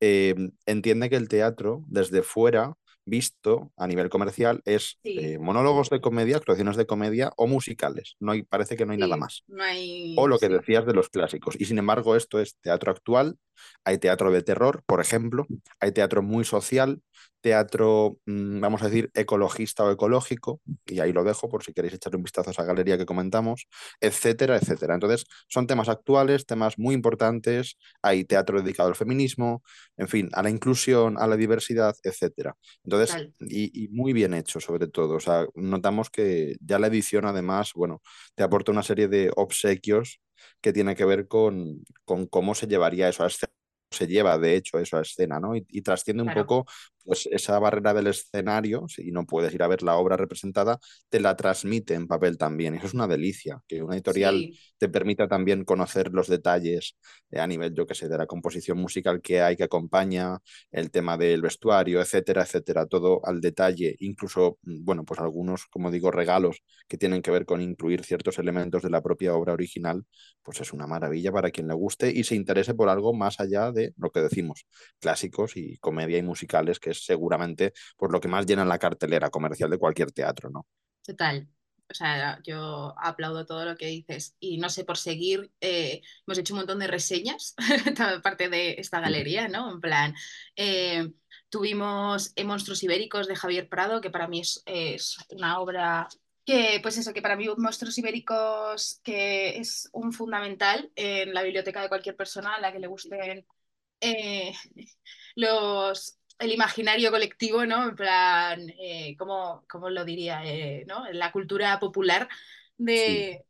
eh, 0.00 0.34
entiende 0.64 1.10
que 1.10 1.16
el 1.16 1.28
teatro 1.28 1.84
desde 1.88 2.22
fuera, 2.22 2.74
visto 3.04 3.72
a 3.76 3.86
nivel 3.86 4.08
comercial, 4.08 4.62
es 4.64 4.98
sí, 5.02 5.16
eh, 5.18 5.38
monólogos 5.38 5.90
de 5.90 6.00
comedia, 6.00 6.36
actuaciones 6.36 6.76
de 6.76 6.86
comedia 6.86 7.32
o 7.36 7.46
musicales. 7.46 8.16
No 8.18 8.32
hay, 8.32 8.42
parece 8.42 8.76
que 8.76 8.84
no 8.84 8.92
hay 8.92 8.98
nada 8.98 9.16
más. 9.16 9.44
no 9.46 9.62
O 10.16 10.26
lo 10.26 10.38
que 10.38 10.46
sí, 10.46 10.52
decías 10.52 10.86
de 10.86 10.92
los 10.92 11.08
clásicos. 11.08 11.54
Y 11.58 11.66
sin 11.66 11.78
embargo, 11.78 12.16
esto 12.16 12.40
es 12.40 12.56
teatro 12.56 12.90
actual, 12.90 13.38
hay 13.84 13.98
teatro 13.98 14.32
de 14.32 14.42
terror, 14.42 14.82
por 14.86 15.00
ejemplo, 15.00 15.46
hay 15.78 15.92
teatro 15.92 16.22
muy 16.22 16.44
social, 16.44 17.00
teatro, 17.46 18.18
mmm, 18.26 18.58
vamos 18.60 18.82
a 18.82 18.86
decir, 18.86 19.08
ecologista 19.14 19.84
o 19.84 19.92
ecológico, 19.92 20.60
y 20.84 20.98
ahí 20.98 21.12
lo 21.12 21.22
dejo 21.22 21.48
por 21.48 21.62
si 21.62 21.72
queréis 21.72 21.94
echarle 21.94 22.16
un 22.16 22.24
vistazo 22.24 22.50
a 22.50 22.52
esa 22.52 22.64
galería 22.64 22.98
que 22.98 23.06
comentamos, 23.06 23.68
etcétera, 24.00 24.56
etcétera. 24.56 24.94
Entonces, 24.94 25.26
son 25.46 25.68
temas 25.68 25.88
actuales, 25.88 26.44
temas 26.44 26.76
muy 26.76 26.92
importantes, 26.92 27.78
hay 28.02 28.24
teatro 28.24 28.60
dedicado 28.60 28.88
al 28.88 28.96
feminismo, 28.96 29.62
en 29.96 30.08
fin, 30.08 30.28
a 30.32 30.42
la 30.42 30.50
inclusión, 30.50 31.18
a 31.18 31.28
la 31.28 31.36
diversidad, 31.36 31.94
etcétera. 32.02 32.56
Entonces, 32.82 33.28
y, 33.38 33.84
y 33.84 33.88
muy 33.90 34.12
bien 34.12 34.34
hecho 34.34 34.58
sobre 34.58 34.88
todo. 34.88 35.14
O 35.14 35.20
sea, 35.20 35.46
notamos 35.54 36.10
que 36.10 36.56
ya 36.60 36.80
la 36.80 36.88
edición 36.88 37.26
además, 37.26 37.72
bueno, 37.74 38.02
te 38.34 38.42
aporta 38.42 38.72
una 38.72 38.82
serie 38.82 39.06
de 39.06 39.30
obsequios 39.36 40.20
que 40.60 40.72
tiene 40.72 40.96
que 40.96 41.04
ver 41.04 41.28
con, 41.28 41.84
con 42.04 42.26
cómo 42.26 42.56
se 42.56 42.66
llevaría 42.66 43.08
eso 43.08 43.22
a 43.22 43.28
escena, 43.28 43.52
se 43.90 44.06
lleva 44.08 44.36
de 44.36 44.56
hecho 44.56 44.78
eso 44.80 44.96
a 44.96 45.02
escena, 45.02 45.38
¿no? 45.38 45.54
Y, 45.56 45.64
y 45.70 45.80
trasciende 45.80 46.24
un 46.24 46.34
poco 46.34 46.66
pues 47.06 47.28
esa 47.30 47.58
barrera 47.58 47.94
del 47.94 48.08
escenario, 48.08 48.86
si 48.88 49.12
no 49.12 49.24
puedes 49.24 49.54
ir 49.54 49.62
a 49.62 49.68
ver 49.68 49.82
la 49.82 49.96
obra 49.96 50.16
representada, 50.16 50.78
te 51.08 51.20
la 51.20 51.36
transmite 51.36 51.94
en 51.94 52.06
papel 52.06 52.36
también. 52.36 52.74
Eso 52.74 52.86
es 52.86 52.94
una 52.94 53.06
delicia, 53.06 53.62
que 53.68 53.82
una 53.82 53.94
editorial 53.94 54.34
sí, 54.34 54.58
te 54.78 54.88
permita 54.88 55.28
también 55.28 55.64
conocer 55.64 56.12
los 56.12 56.28
detalles 56.28 56.96
eh, 57.30 57.40
a 57.40 57.46
nivel, 57.46 57.74
yo 57.74 57.86
qué 57.86 57.94
sé, 57.94 58.08
de 58.08 58.18
la 58.18 58.26
composición 58.26 58.78
musical 58.78 59.20
que 59.22 59.40
hay 59.40 59.56
que 59.56 59.64
acompaña, 59.64 60.38
el 60.70 60.90
tema 60.90 61.16
del 61.16 61.42
vestuario, 61.42 62.00
etcétera, 62.00 62.42
etcétera, 62.42 62.86
todo 62.86 63.20
al 63.24 63.40
detalle, 63.40 63.96
incluso, 64.00 64.58
bueno, 64.62 65.04
pues 65.04 65.20
algunos, 65.20 65.66
como 65.66 65.90
digo, 65.90 66.10
regalos 66.10 66.62
que 66.88 66.98
tienen 66.98 67.22
que 67.22 67.30
ver 67.30 67.46
con 67.46 67.60
incluir 67.60 68.04
ciertos 68.04 68.38
elementos 68.38 68.82
de 68.82 68.90
la 68.90 69.02
propia 69.02 69.34
obra 69.34 69.52
original, 69.52 70.04
pues 70.42 70.60
es 70.60 70.72
una 70.72 70.86
maravilla 70.86 71.32
para 71.32 71.50
quien 71.50 71.68
le 71.68 71.74
guste 71.74 72.10
y 72.10 72.24
se 72.24 72.34
interese 72.34 72.74
por 72.74 72.88
algo 72.88 73.12
más 73.14 73.40
allá 73.40 73.72
de 73.72 73.92
lo 73.96 74.10
que 74.10 74.20
decimos, 74.20 74.66
clásicos 75.00 75.56
y 75.56 75.76
comedia 75.78 76.18
y 76.18 76.22
musicales, 76.22 76.78
que 76.80 76.90
es 76.90 76.95
seguramente 77.04 77.72
por 77.96 78.12
lo 78.12 78.20
que 78.20 78.28
más 78.28 78.46
llenan 78.46 78.68
la 78.68 78.78
cartelera 78.78 79.30
comercial 79.30 79.70
de 79.70 79.78
cualquier 79.78 80.12
teatro, 80.12 80.50
¿no? 80.50 80.66
total. 81.06 81.48
O 81.88 81.94
sea, 81.94 82.40
yo 82.42 82.94
aplaudo 82.98 83.46
todo 83.46 83.64
lo 83.64 83.76
que 83.76 83.86
dices 83.86 84.34
y 84.40 84.58
no 84.58 84.68
sé, 84.68 84.84
por 84.84 84.98
seguir, 84.98 85.52
eh, 85.60 86.02
hemos 86.26 86.38
hecho 86.38 86.54
un 86.54 86.58
montón 86.60 86.80
de 86.80 86.88
reseñas, 86.88 87.54
parte 88.24 88.48
de 88.48 88.74
esta 88.78 89.00
galería, 89.00 89.48
¿no? 89.48 89.70
En 89.70 89.80
plan, 89.80 90.14
eh, 90.56 91.12
tuvimos 91.48 92.32
eh, 92.34 92.44
Monstruos 92.44 92.82
Ibéricos 92.82 93.28
de 93.28 93.36
Javier 93.36 93.68
Prado, 93.68 94.00
que 94.00 94.10
para 94.10 94.26
mí 94.26 94.40
es, 94.40 94.62
es 94.66 95.16
una 95.30 95.60
obra 95.60 96.08
que, 96.44 96.80
pues 96.82 96.98
eso, 96.98 97.12
que 97.12 97.22
para 97.22 97.36
mí 97.36 97.46
Monstruos 97.56 97.98
Ibéricos, 97.98 99.00
que 99.04 99.58
es 99.58 99.88
un 99.92 100.12
fundamental 100.12 100.90
en 100.96 101.32
la 101.34 101.42
biblioteca 101.42 101.82
de 101.82 101.88
cualquier 101.88 102.16
persona 102.16 102.54
a 102.56 102.60
la 102.60 102.72
que 102.72 102.80
le 102.80 102.88
gusten 102.88 103.46
eh, 104.00 104.52
los, 105.36 106.18
el 106.38 106.52
imaginario 106.52 107.10
colectivo, 107.10 107.64
¿no? 107.66 107.88
En 107.90 107.96
plan, 107.96 108.70
eh, 108.78 109.16
¿cómo, 109.18 109.64
cómo 109.68 109.90
lo 109.90 110.04
diría? 110.04 110.44
Eh, 110.44 110.84
¿no? 110.88 111.04
La 111.12 111.32
cultura 111.32 111.78
popular 111.80 112.28
Sí, 112.92 113.26
de, 113.26 113.44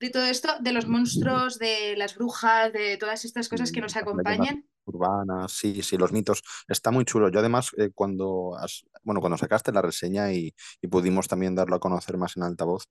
de 0.00 0.10
todo 0.10 0.26
esto, 0.26 0.58
de 0.60 0.72
los 0.72 0.88
monstruos, 0.88 1.58
de 1.58 1.96
las 1.96 2.16
brujas, 2.16 2.72
de 2.72 2.96
todas 2.98 3.24
estas 3.24 3.48
cosas 3.48 3.72
que 3.72 3.80
nos 3.82 3.96
acompañan. 3.96 4.66
urbanas, 4.86 5.52
sí, 5.52 5.82
sí, 5.82 5.96
los 5.96 6.12
mitos. 6.12 6.42
Está 6.68 6.90
muy 6.90 7.04
chulo. 7.04 7.30
Yo 7.30 7.40
además, 7.40 7.70
eh, 7.78 7.90
cuando, 7.94 8.54
has- 8.58 8.84
bueno, 9.02 9.20
cuando 9.20 9.38
sacaste 9.38 9.72
la 9.72 9.80
reseña 9.82 10.32
y, 10.32 10.54
y 10.82 10.88
pudimos 10.88 11.26
también 11.28 11.54
darlo 11.54 11.76
a 11.76 11.80
conocer 11.80 12.18
más 12.18 12.36
en 12.36 12.42
altavoz, 12.42 12.84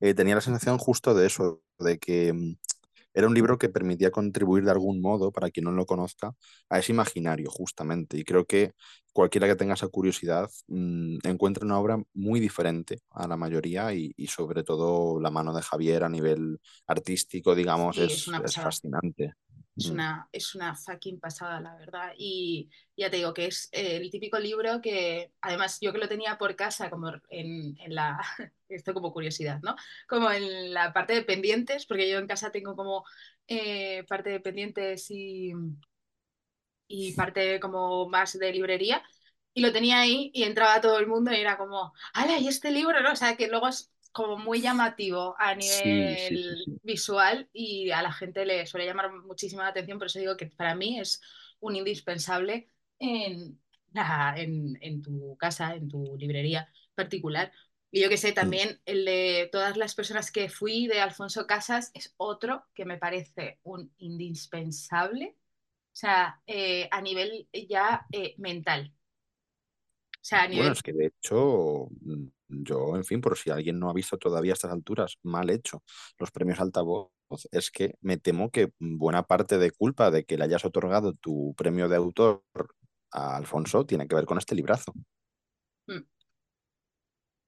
eh, 0.00 0.14
tenía 0.14 0.36
la 0.36 0.40
sensación 0.40 0.78
justo 0.78 1.14
de 1.14 1.26
eso, 1.26 1.62
de 1.78 1.98
que 1.98 2.32
mm, 2.32 2.54
era 3.14 3.26
un 3.26 3.34
libro 3.34 3.58
que 3.58 3.68
permitía 3.68 4.10
contribuir 4.10 4.64
de 4.64 4.70
algún 4.70 5.00
modo, 5.00 5.32
para 5.32 5.50
quien 5.50 5.64
no 5.64 5.72
lo 5.72 5.86
conozca, 5.86 6.32
a 6.68 6.78
ese 6.78 6.92
imaginario, 6.92 7.50
justamente. 7.50 8.16
Y 8.18 8.24
creo 8.24 8.44
que 8.46 8.72
cualquiera 9.12 9.46
que 9.46 9.56
tenga 9.56 9.74
esa 9.74 9.88
curiosidad 9.88 10.48
mm, 10.68 11.18
encuentra 11.24 11.64
una 11.64 11.78
obra 11.78 12.02
muy 12.14 12.40
diferente 12.40 13.00
a 13.10 13.26
la 13.26 13.36
mayoría 13.36 13.92
y, 13.92 14.12
y 14.16 14.26
sobre 14.28 14.62
todo 14.62 15.20
la 15.20 15.30
mano 15.30 15.54
de 15.54 15.62
Javier 15.62 16.04
a 16.04 16.08
nivel 16.08 16.60
artístico, 16.86 17.54
digamos, 17.54 17.96
Sí, 17.96 18.02
es 18.02 18.28
es, 18.28 18.56
fascinante. 18.56 19.34
Es 19.80 19.88
Mm, 19.88 19.90
una, 19.90 20.28
es 20.32 20.54
una 20.54 20.74
fucking 20.76 21.20
pasada, 21.20 21.60
la 21.60 21.74
verdad. 21.76 22.12
Y 22.18 22.70
ya 22.96 23.10
te 23.10 23.16
digo 23.16 23.32
que 23.34 23.46
es 23.46 23.68
eh, 23.72 23.96
el 23.96 24.10
típico 24.10 24.38
libro 24.38 24.80
que, 24.82 25.32
además, 25.40 25.78
yo 25.80 25.92
que 25.92 25.98
lo 25.98 26.08
tenía 26.08 26.36
por 26.38 26.54
casa, 26.56 26.90
como 26.90 27.10
en, 27.30 27.76
en 27.80 27.94
la, 27.94 28.20
esto 28.68 28.92
como 28.94 29.12
curiosidad, 29.12 29.60
¿no? 29.62 29.76
Como 30.08 30.30
en 30.30 30.74
la 30.74 30.92
parte 30.92 31.14
de 31.14 31.22
pendientes, 31.22 31.86
porque 31.86 32.10
yo 32.10 32.18
en 32.18 32.26
casa 32.26 32.52
tengo 32.52 32.76
como 32.76 33.04
eh, 33.48 34.04
parte 34.08 34.30
de 34.30 34.40
pendientes 34.40 35.10
y, 35.10 35.52
y 36.88 37.12
parte 37.14 37.60
como 37.60 38.08
más 38.08 38.38
de 38.38 38.52
librería. 38.52 39.02
Y 39.54 39.62
lo 39.62 39.72
tenía 39.72 40.00
ahí 40.00 40.30
y 40.34 40.44
entraba 40.44 40.80
todo 40.80 40.98
el 40.98 41.06
mundo 41.08 41.32
y 41.32 41.36
era 41.40 41.58
como, 41.58 41.92
¡hala! 42.14 42.38
¿Y 42.38 42.48
este 42.48 42.70
libro? 42.70 43.00
¿no? 43.02 43.12
O 43.12 43.16
sea, 43.16 43.36
que 43.36 43.48
luego 43.48 43.68
es 43.68 43.92
como 44.12 44.38
muy 44.38 44.60
llamativo 44.60 45.34
a 45.38 45.54
Sí, 45.58 46.16
sí, 46.18 46.36
sí, 46.38 46.54
nivel 46.54 46.64
sí. 46.64 46.80
visual 46.82 47.48
y 47.52 47.90
a 47.90 48.02
la 48.02 48.12
gente 48.12 48.44
le 48.46 48.66
suele 48.66 48.86
llamar 48.86 49.12
muchísima 49.12 49.64
la 49.64 49.70
atención. 49.70 49.98
Por 49.98 50.06
eso 50.08 50.18
digo 50.18 50.36
que 50.36 50.46
para 50.46 50.74
mí 50.74 50.98
es 51.00 51.20
un 51.60 51.76
indispensable 51.76 52.68
en, 52.98 53.60
la- 53.92 54.34
en, 54.36 54.78
en 54.82 55.02
tu 55.02 55.36
casa, 55.38 55.74
en 55.74 55.88
tu 55.88 56.16
librería 56.18 56.68
particular. 56.94 57.52
Y 57.90 58.00
yo 58.02 58.08
que 58.08 58.16
sé, 58.16 58.32
Mm. 58.42 58.56
también 58.56 58.80
el 58.86 59.04
de 59.04 59.48
todas 59.52 59.76
las 59.76 59.94
personas 59.94 60.30
que 60.30 60.48
fui 60.48 60.86
de 60.86 61.00
Alfonso 61.00 61.46
Casas 61.46 61.90
es 61.94 62.14
otro 62.18 62.64
que 62.74 62.84
me 62.84 62.98
parece 62.98 63.58
un 63.64 63.92
indispensable 63.98 65.36
o 65.92 65.96
sea, 66.00 66.40
eh, 66.46 66.88
a 66.90 67.00
nivel 67.02 67.48
ya 67.68 68.06
eh, 68.12 68.34
mental. 68.38 68.94
O 70.22 70.24
sea, 70.24 70.42
a 70.44 70.48
Bueno, 70.52 70.72
es 70.72 70.82
que 70.82 70.92
de 70.92 71.06
hecho, 71.06 71.88
mm, 72.02 72.26
yo, 72.48 72.96
en 72.96 73.04
fin, 73.04 73.20
por 73.20 73.38
si 73.38 73.50
alguien 73.50 73.78
no 73.78 73.88
ha 73.90 73.92
visto 73.94 74.18
todavía 74.18 74.52
a 74.52 74.54
estas 74.54 74.72
alturas, 74.72 75.18
mal 75.22 75.48
hecho, 75.50 75.82
los 76.18 76.30
premios 76.32 76.60
Altavoz, 76.60 77.10
es 77.52 77.70
que 77.70 77.94
me 78.00 78.16
temo 78.18 78.50
que 78.50 78.72
buena 78.80 79.22
parte 79.24 79.58
de 79.58 79.70
culpa 79.70 80.10
de 80.10 80.24
que 80.24 80.36
le 80.36 80.44
hayas 80.44 80.64
otorgado 80.64 81.12
tu 81.14 81.54
premio 81.56 81.88
de 81.88 81.96
autor 81.96 82.42
a 83.12 83.36
Alfonso 83.36 83.86
tiene 83.86 84.08
que 84.08 84.16
ver 84.16 84.24
con 84.26 84.38
este 84.38 84.54
librazo. 84.56 84.92
mm, 85.88 86.00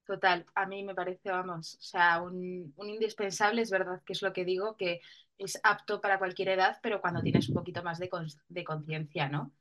Total, 0.05 0.45
a 0.55 0.65
mí 0.65 0.83
me 0.83 0.93
parece, 0.93 1.31
vamos, 1.31 1.75
o 1.75 1.81
sea, 1.81 2.21
un, 2.21 2.73
un 2.75 2.89
indispensable, 2.89 3.61
es 3.61 3.71
verdad 3.71 4.01
que 4.05 4.11
es 4.13 4.21
lo 4.21 4.33
que 4.33 4.43
digo, 4.43 4.75
que 4.75 4.99
es 5.37 5.57
apto 5.63 6.01
para 6.01 6.19
cualquier 6.19 6.49
edad, 6.49 6.77
pero 6.83 6.99
cuando 6.99 7.23
tienes 7.23 7.47
un 7.47 7.55
poquito 7.55 7.81
más 7.83 7.99
de, 7.99 8.09
de 8.49 8.63
conciencia, 8.65 9.29
¿no? 9.29 9.53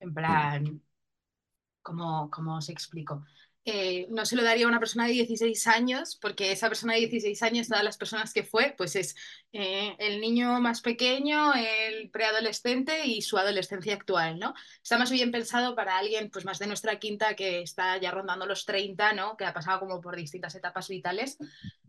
En 0.00 0.14
Mm, 0.28 0.48
plan, 0.54 0.82
¿Cómo, 1.82 2.30
cómo 2.30 2.56
os 2.56 2.68
explico? 2.68 3.24
Eh, 3.70 4.06
no 4.08 4.24
se 4.24 4.34
lo 4.34 4.42
daría 4.42 4.64
a 4.64 4.68
una 4.68 4.78
persona 4.78 5.06
de 5.06 5.12
16 5.12 5.66
años, 5.66 6.16
porque 6.16 6.52
esa 6.52 6.68
persona 6.68 6.94
de 6.94 7.00
16 7.00 7.42
años, 7.42 7.68
todas 7.68 7.84
las 7.84 7.98
personas 7.98 8.32
que 8.32 8.42
fue, 8.42 8.74
pues 8.78 8.96
es 8.96 9.14
eh, 9.52 9.94
el 9.98 10.22
niño 10.22 10.58
más 10.58 10.80
pequeño, 10.80 11.52
el 11.52 12.08
preadolescente 12.08 13.04
y 13.04 13.20
su 13.20 13.36
adolescencia 13.36 13.92
actual, 13.92 14.38
¿no? 14.38 14.54
Está 14.82 14.96
más 14.96 15.10
bien 15.10 15.30
pensado 15.30 15.74
para 15.76 15.98
alguien 15.98 16.30
pues 16.30 16.46
más 16.46 16.58
de 16.58 16.66
nuestra 16.66 16.98
quinta 16.98 17.36
que 17.36 17.60
está 17.60 17.98
ya 17.98 18.10
rondando 18.10 18.46
los 18.46 18.64
30, 18.64 19.12
¿no? 19.12 19.36
Que 19.36 19.44
ha 19.44 19.52
pasado 19.52 19.80
como 19.80 20.00
por 20.00 20.16
distintas 20.16 20.54
etapas 20.54 20.88
vitales, 20.88 21.36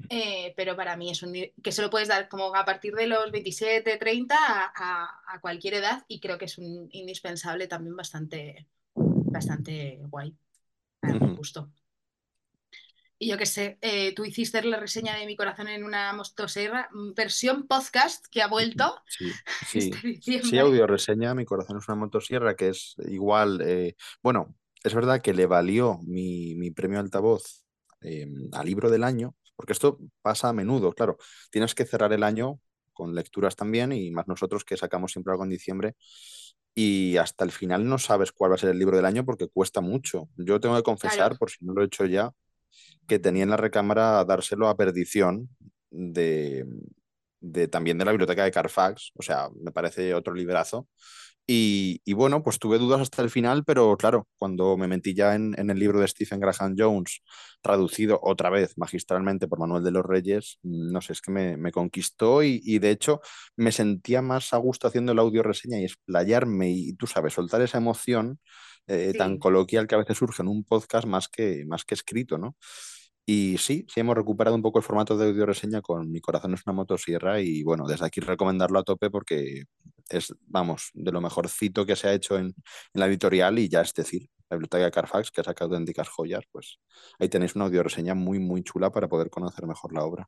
eh, 0.09 0.53
pero 0.57 0.75
para 0.75 0.97
mí 0.97 1.11
es 1.11 1.23
un 1.23 1.33
que 1.63 1.71
se 1.71 1.81
lo 1.81 1.89
puedes 1.89 2.09
dar 2.09 2.27
como 2.27 2.53
a 2.53 2.65
partir 2.65 2.93
de 2.93 3.07
los 3.07 3.31
27, 3.31 3.95
30 3.95 4.35
a, 4.37 4.73
a, 4.75 5.21
a 5.33 5.39
cualquier 5.39 5.75
edad 5.75 6.03
y 6.09 6.19
creo 6.19 6.37
que 6.37 6.45
es 6.45 6.57
un 6.57 6.89
indispensable 6.91 7.67
también 7.67 7.95
bastante 7.95 8.67
bastante 9.31 9.99
guay, 10.03 10.35
para 10.99 11.19
mi 11.19 11.35
gusto. 11.35 11.71
Y 13.21 13.27
yo 13.29 13.37
qué 13.37 13.45
sé, 13.45 13.77
eh, 13.81 14.13
tú 14.15 14.23
hiciste 14.23 14.63
la 14.63 14.79
reseña 14.79 15.17
de 15.17 15.25
Mi 15.25 15.35
corazón 15.35 15.67
en 15.67 15.83
una 15.83 16.13
motosierra, 16.13 16.89
mm, 16.93 17.13
versión 17.13 17.67
podcast 17.67 18.25
que 18.31 18.41
ha 18.41 18.47
vuelto 18.47 18.95
Sí, 19.07 19.39
este 19.73 19.97
sí, 20.21 20.41
sí, 20.41 20.57
diciembre. 20.57 20.59
audio 20.59 20.87
reseña, 20.87 21.35
Mi 21.35 21.45
corazón 21.45 21.77
es 21.77 21.87
una 21.89 21.95
motosierra, 21.97 22.55
que 22.55 22.69
es 22.69 22.95
igual, 23.09 23.61
eh, 23.61 23.95
bueno, 24.23 24.55
es 24.83 24.93
verdad 24.93 25.21
que 25.21 25.33
le 25.33 25.45
valió 25.47 25.99
mi, 26.05 26.55
mi 26.55 26.71
premio 26.71 26.99
altavoz 26.99 27.65
eh, 28.01 28.27
a 28.53 28.63
libro 28.63 28.89
del 28.89 29.03
año, 29.03 29.35
porque 29.55 29.73
esto 29.73 29.99
pasa 30.21 30.49
a 30.49 30.53
menudo, 30.53 30.93
claro, 30.93 31.17
tienes 31.51 31.75
que 31.75 31.85
cerrar 31.85 32.13
el 32.13 32.23
año 32.23 32.61
con 32.93 33.13
lecturas 33.15 33.55
también 33.55 33.91
y 33.91 34.11
más 34.11 34.27
nosotros 34.27 34.63
que 34.63 34.77
sacamos 34.77 35.11
siempre 35.11 35.31
algo 35.31 35.43
en 35.43 35.49
diciembre 35.49 35.95
y 36.75 37.17
hasta 37.17 37.43
el 37.45 37.51
final 37.51 37.87
no 37.87 37.97
sabes 37.99 38.31
cuál 38.31 38.51
va 38.51 38.55
a 38.55 38.57
ser 38.57 38.69
el 38.71 38.79
libro 38.79 38.97
del 38.97 39.05
año 39.05 39.25
porque 39.25 39.47
cuesta 39.49 39.81
mucho. 39.81 40.29
Yo 40.37 40.59
tengo 40.59 40.75
que 40.77 40.83
Claro, 41.01 41.23
confesar, 41.23 41.37
por 41.37 41.51
si 41.51 41.65
no 41.65 41.73
lo 41.73 41.81
he 41.83 41.85
hecho 41.85 42.05
ya, 42.05 42.31
que 43.07 43.19
tenía 43.19 43.43
en 43.43 43.49
la 43.51 43.57
recámara 43.57 44.23
dárselo 44.25 44.67
a 44.69 44.77
perdición 44.77 45.49
de, 45.91 46.65
de 47.41 47.67
también 47.67 47.97
de 47.97 48.05
la 48.05 48.11
biblioteca 48.11 48.43
de 48.43 48.51
Carfax, 48.51 49.11
o 49.15 49.23
sea, 49.23 49.49
me 49.61 49.71
parece 49.71 50.13
otro 50.13 50.33
librazo. 50.33 50.87
Y, 51.51 52.01
y 52.05 52.13
bueno, 52.13 52.43
pues 52.43 52.59
tuve 52.59 52.77
dudas 52.77 53.01
hasta 53.01 53.23
el 53.23 53.31
final, 53.31 53.63
pero 53.65 53.97
claro, 53.97 54.27
cuando 54.37 54.77
me 54.77 54.87
metí 54.87 55.15
ya 55.15 55.33
en, 55.33 55.55
en 55.57 55.71
el 55.71 55.79
libro 55.79 55.99
de 55.99 56.07
Stephen 56.07 56.39
Graham 56.39 56.75
Jones, 56.77 57.23
traducido 57.61 58.19
otra 58.21 58.51
vez 58.51 58.77
magistralmente 58.77 59.47
por 59.47 59.57
Manuel 59.59 59.83
de 59.83 59.89
los 59.91 60.05
Reyes, 60.05 60.59
no 60.61 61.01
sé, 61.01 61.13
es 61.13 61.21
que 61.21 61.31
me, 61.31 61.57
me 61.57 61.71
conquistó 61.71 62.43
y, 62.43 62.61
y 62.63 62.77
de 62.77 62.91
hecho 62.91 63.21
me 63.55 63.71
sentía 63.71 64.21
más 64.21 64.53
a 64.53 64.57
gusto 64.57 64.87
haciendo 64.87 65.15
la 65.15 65.23
audio 65.23 65.41
reseña 65.41 65.79
y 65.79 65.85
explayarme 65.85 66.69
y 66.69 66.93
tú 66.93 67.07
sabes, 67.07 67.33
soltar 67.33 67.63
esa 67.63 67.79
emoción 67.79 68.39
eh, 68.85 69.13
tan 69.17 69.39
coloquial 69.39 69.87
que 69.87 69.95
a 69.95 69.99
veces 69.99 70.17
surge 70.17 70.43
en 70.43 70.49
un 70.49 70.63
podcast 70.63 71.07
más 71.07 71.29
que, 71.29 71.65
más 71.67 71.83
que 71.83 71.95
escrito, 71.95 72.37
¿no? 72.37 72.57
Y 73.31 73.59
sí, 73.59 73.85
sí 73.87 73.99
hemos 73.99 74.17
recuperado 74.17 74.55
un 74.55 74.63
poco 74.63 74.79
el 74.79 74.83
formato 74.83 75.15
de 75.15 75.27
audio 75.27 75.45
reseña 75.45 75.83
con 75.83 76.11
Mi 76.11 76.19
corazón 76.19 76.55
es 76.55 76.65
una 76.65 76.73
motosierra 76.73 77.39
y 77.39 77.61
bueno, 77.61 77.85
desde 77.87 78.03
aquí 78.03 78.21
recomendarlo 78.21 78.79
a 78.79 78.83
tope 78.83 79.11
porque 79.11 79.65
es, 80.09 80.33
vamos, 80.47 80.89
de 80.95 81.11
lo 81.11 81.21
mejorcito 81.21 81.85
que 81.85 81.95
se 81.95 82.07
ha 82.07 82.13
hecho 82.13 82.39
en, 82.39 82.55
la 82.93 83.05
editorial 83.05 83.59
y 83.59 83.69
ya 83.69 83.81
es 83.81 83.93
decir, 83.93 84.27
la 84.49 84.57
biblioteca 84.57 84.85
de 84.85 84.89
Carfax, 84.89 85.29
que 85.29 85.41
ha 85.41 85.43
sacado 85.43 85.75
auténticas 85.75 86.09
joyas, 86.09 86.43
pues 86.51 86.79
ahí 87.19 87.29
tenéis 87.29 87.53
una 87.55 87.65
audio 87.65 87.83
reseña 87.83 88.15
muy, 88.15 88.39
muy 88.39 88.63
chula 88.63 88.91
para 88.91 89.07
poder 89.07 89.29
conocer 89.29 89.67
mejor 89.67 89.93
la 89.93 90.05
obra. 90.05 90.27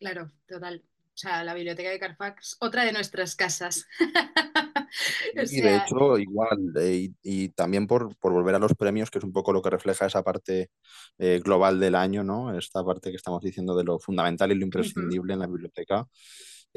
claro, 0.00 0.32
total. 0.48 0.82
O 0.84 1.16
sea, 1.16 1.44
la 1.44 1.54
biblioteca 1.54 1.90
de 1.90 2.00
Carfax, 2.00 2.56
otra 2.58 2.84
de 2.84 2.92
nuestras 2.92 3.36
casas. 3.36 3.86
O 5.36 5.42
Y 5.42 5.60
de 5.60 5.76
hecho, 5.76 6.18
igual, 6.18 6.72
eh, 6.80 7.08
y, 7.22 7.44
y 7.44 7.48
también 7.50 7.86
por, 7.86 8.16
por 8.16 8.32
volver 8.32 8.54
a 8.54 8.58
los 8.58 8.74
premios, 8.74 9.10
que 9.10 9.18
es 9.18 9.24
un 9.24 9.32
poco 9.32 9.52
lo 9.52 9.62
que 9.62 9.70
refleja 9.70 10.06
esa 10.06 10.22
parte 10.22 10.70
eh, 11.18 11.40
global 11.44 11.80
del 11.80 11.94
año, 11.94 12.22
¿no? 12.24 12.56
Esta 12.56 12.84
parte 12.84 13.10
que 13.10 13.16
estamos 13.16 13.42
diciendo 13.42 13.76
de 13.76 13.84
lo 13.84 13.98
fundamental 13.98 14.52
y 14.52 14.54
lo 14.54 14.64
imprescindible 14.64 15.34
en 15.34 15.40
la 15.40 15.46
biblioteca, 15.46 16.06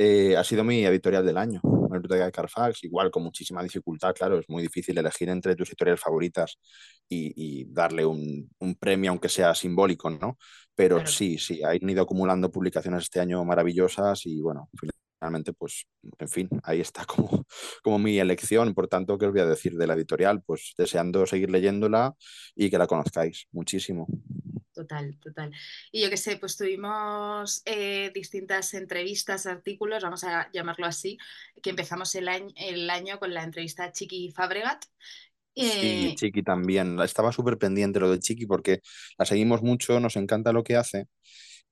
eh, 0.01 0.37
ha 0.37 0.43
sido 0.45 0.63
mi 0.63 0.85
editorial 0.85 1.25
del 1.25 1.37
año, 1.37 1.59
la 1.63 1.97
biblioteca 1.97 2.25
de 2.25 2.31
Carfax, 2.31 2.85
igual 2.85 3.11
con 3.11 3.21
muchísima 3.23 3.61
dificultad, 3.61 4.13
claro, 4.15 4.39
es 4.39 4.47
muy 4.47 4.61
difícil 4.61 4.97
elegir 4.97 5.27
entre 5.27 5.57
tus 5.57 5.67
editoriales 5.69 5.99
favoritas 5.99 6.57
y, 7.09 7.33
y 7.35 7.65
darle 7.65 8.05
un, 8.05 8.49
un 8.59 8.75
premio, 8.75 9.11
aunque 9.11 9.27
sea 9.27 9.53
simbólico, 9.53 10.09
¿no? 10.09 10.37
Pero 10.73 10.95
claro, 10.97 11.11
sí, 11.11 11.37
sí, 11.37 11.61
han 11.63 11.89
ido 11.89 12.03
acumulando 12.03 12.49
publicaciones 12.49 13.03
este 13.03 13.19
año 13.19 13.43
maravillosas 13.43 14.25
y 14.25 14.39
bueno, 14.39 14.69
finalmente, 15.19 15.53
pues, 15.53 15.85
en 16.17 16.29
fin, 16.29 16.49
ahí 16.63 16.79
está 16.81 17.05
como, 17.05 17.45
como 17.83 17.99
mi 17.99 18.19
elección. 18.19 18.73
Por 18.73 18.88
tanto, 18.88 19.17
¿qué 19.17 19.25
os 19.25 19.31
voy 19.31 19.41
a 19.41 19.45
decir 19.45 19.75
de 19.75 19.88
la 19.88 19.93
editorial? 19.93 20.41
Pues 20.43 20.73
deseando 20.77 21.25
seguir 21.25 21.49
leyéndola 21.51 22.15
y 22.55 22.69
que 22.69 22.77
la 22.77 22.88
conozcáis 22.88 23.47
muchísimo. 23.51 24.07
total, 24.73 25.17
total. 25.19 25.51
Y 25.91 26.01
yo 26.01 26.09
qué 26.09 26.17
sé, 26.17 26.38
pues 26.38 26.55
tuvimos 26.55 27.61
eh, 27.65 28.11
distintas 28.13 28.73
entrevistas, 28.73 29.45
artículos, 29.45 30.03
vamos 30.03 30.23
a 30.23 30.49
llamarlo 30.53 30.85
así, 30.85 31.17
que 31.61 31.71
empezamos 31.71 32.15
el 32.15 32.29
año, 32.29 32.49
el 32.55 32.89
año 32.89 33.19
con 33.19 33.33
la 33.33 33.43
entrevista 33.43 33.85
a 33.85 33.91
Chiqui 33.91 34.31
Fabregat. 34.31 34.85
Sí, 35.55 36.11
Eh, 36.11 36.15
Chiqui 36.15 36.43
también. 36.43 36.99
Estaba 37.01 37.33
súper 37.33 37.57
pendiente 37.57 37.99
lo 37.99 38.09
de 38.09 38.19
Chiqui 38.19 38.45
porque 38.45 38.81
la 39.17 39.25
seguimos 39.25 39.61
mucho, 39.61 39.99
nos 39.99 40.15
encanta 40.15 40.53
lo 40.53 40.63
que 40.63 40.77
hace 40.77 41.07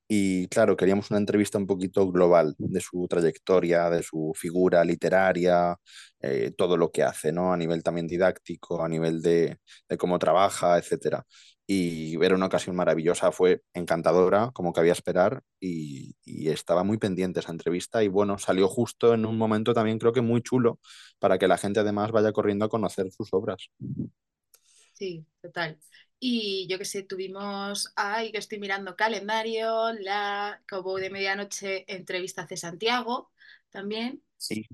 Y 0.08 0.48
claro, 0.48 0.78
queríamos 0.78 1.12
una 1.12 1.20
entrevista 1.20 1.58
un 1.58 1.68
poquito 1.68 2.10
global 2.12 2.56
de 2.58 2.80
su 2.82 3.08
trayectoria, 3.10 3.90
de 3.90 4.04
su 4.04 4.34
figura 4.36 4.84
literaria, 4.86 5.76
eh, 6.22 6.52
todo 6.58 6.78
lo 6.78 6.92
que 6.92 7.04
hace, 7.04 7.32
¿no? 7.34 7.52
A 7.54 7.58
nivel 7.58 7.84
también 7.84 8.08
didáctico, 8.08 8.84
a 8.84 8.90
nivel 8.90 9.22
de, 9.22 9.58
de 9.90 9.98
cómo 9.98 10.18
trabaja, 10.20 10.78
etcétera. 10.78 11.26
Y 11.70 12.24
era 12.24 12.36
una 12.36 12.46
ocasión 12.46 12.76
maravillosa, 12.78 13.32
fue 13.34 13.62
encantadora, 13.74 14.52
como 14.54 14.72
cabía 14.72 14.94
esperar, 14.94 15.42
y, 15.60 16.16
y 16.24 16.50
estaba 16.50 16.84
muy 16.84 16.98
pendiente 16.98 17.42
esa 17.42 17.52
entrevista. 17.52 18.04
Y 18.04 18.08
bueno, 18.08 18.38
salió 18.38 18.70
justo 18.70 19.14
en 19.14 19.26
un 19.26 19.38
momento 19.38 19.74
también 19.74 20.00
creo 20.00 20.14
que 20.14 20.22
muy 20.22 20.42
chulo 20.42 20.80
para 21.20 21.38
que 21.38 21.48
la 21.50 21.58
gente 21.58 21.82
además 21.82 22.12
vaya 22.12 22.32
corriendo 22.32 22.64
a 22.66 22.70
conocer 22.70 23.12
sus 23.12 23.30
obras. 23.34 23.68
Sí, 24.94 25.26
total. 25.42 25.80
Y 26.20 26.68
yo 26.68 26.78
qué 26.80 26.86
sé, 26.86 27.04
tuvimos, 27.04 27.92
ay, 27.96 28.32
que 28.32 28.40
estoy 28.40 28.60
mirando 28.60 28.96
calendario, 28.96 29.94
la 29.94 30.62
Cowboy 30.68 31.02
de 31.02 31.10
Medianoche, 31.12 31.86
entrevista 31.94 32.44
hace 32.44 32.58
Santiago 32.58 33.32
también. 33.70 34.24
Sí, 34.40 34.66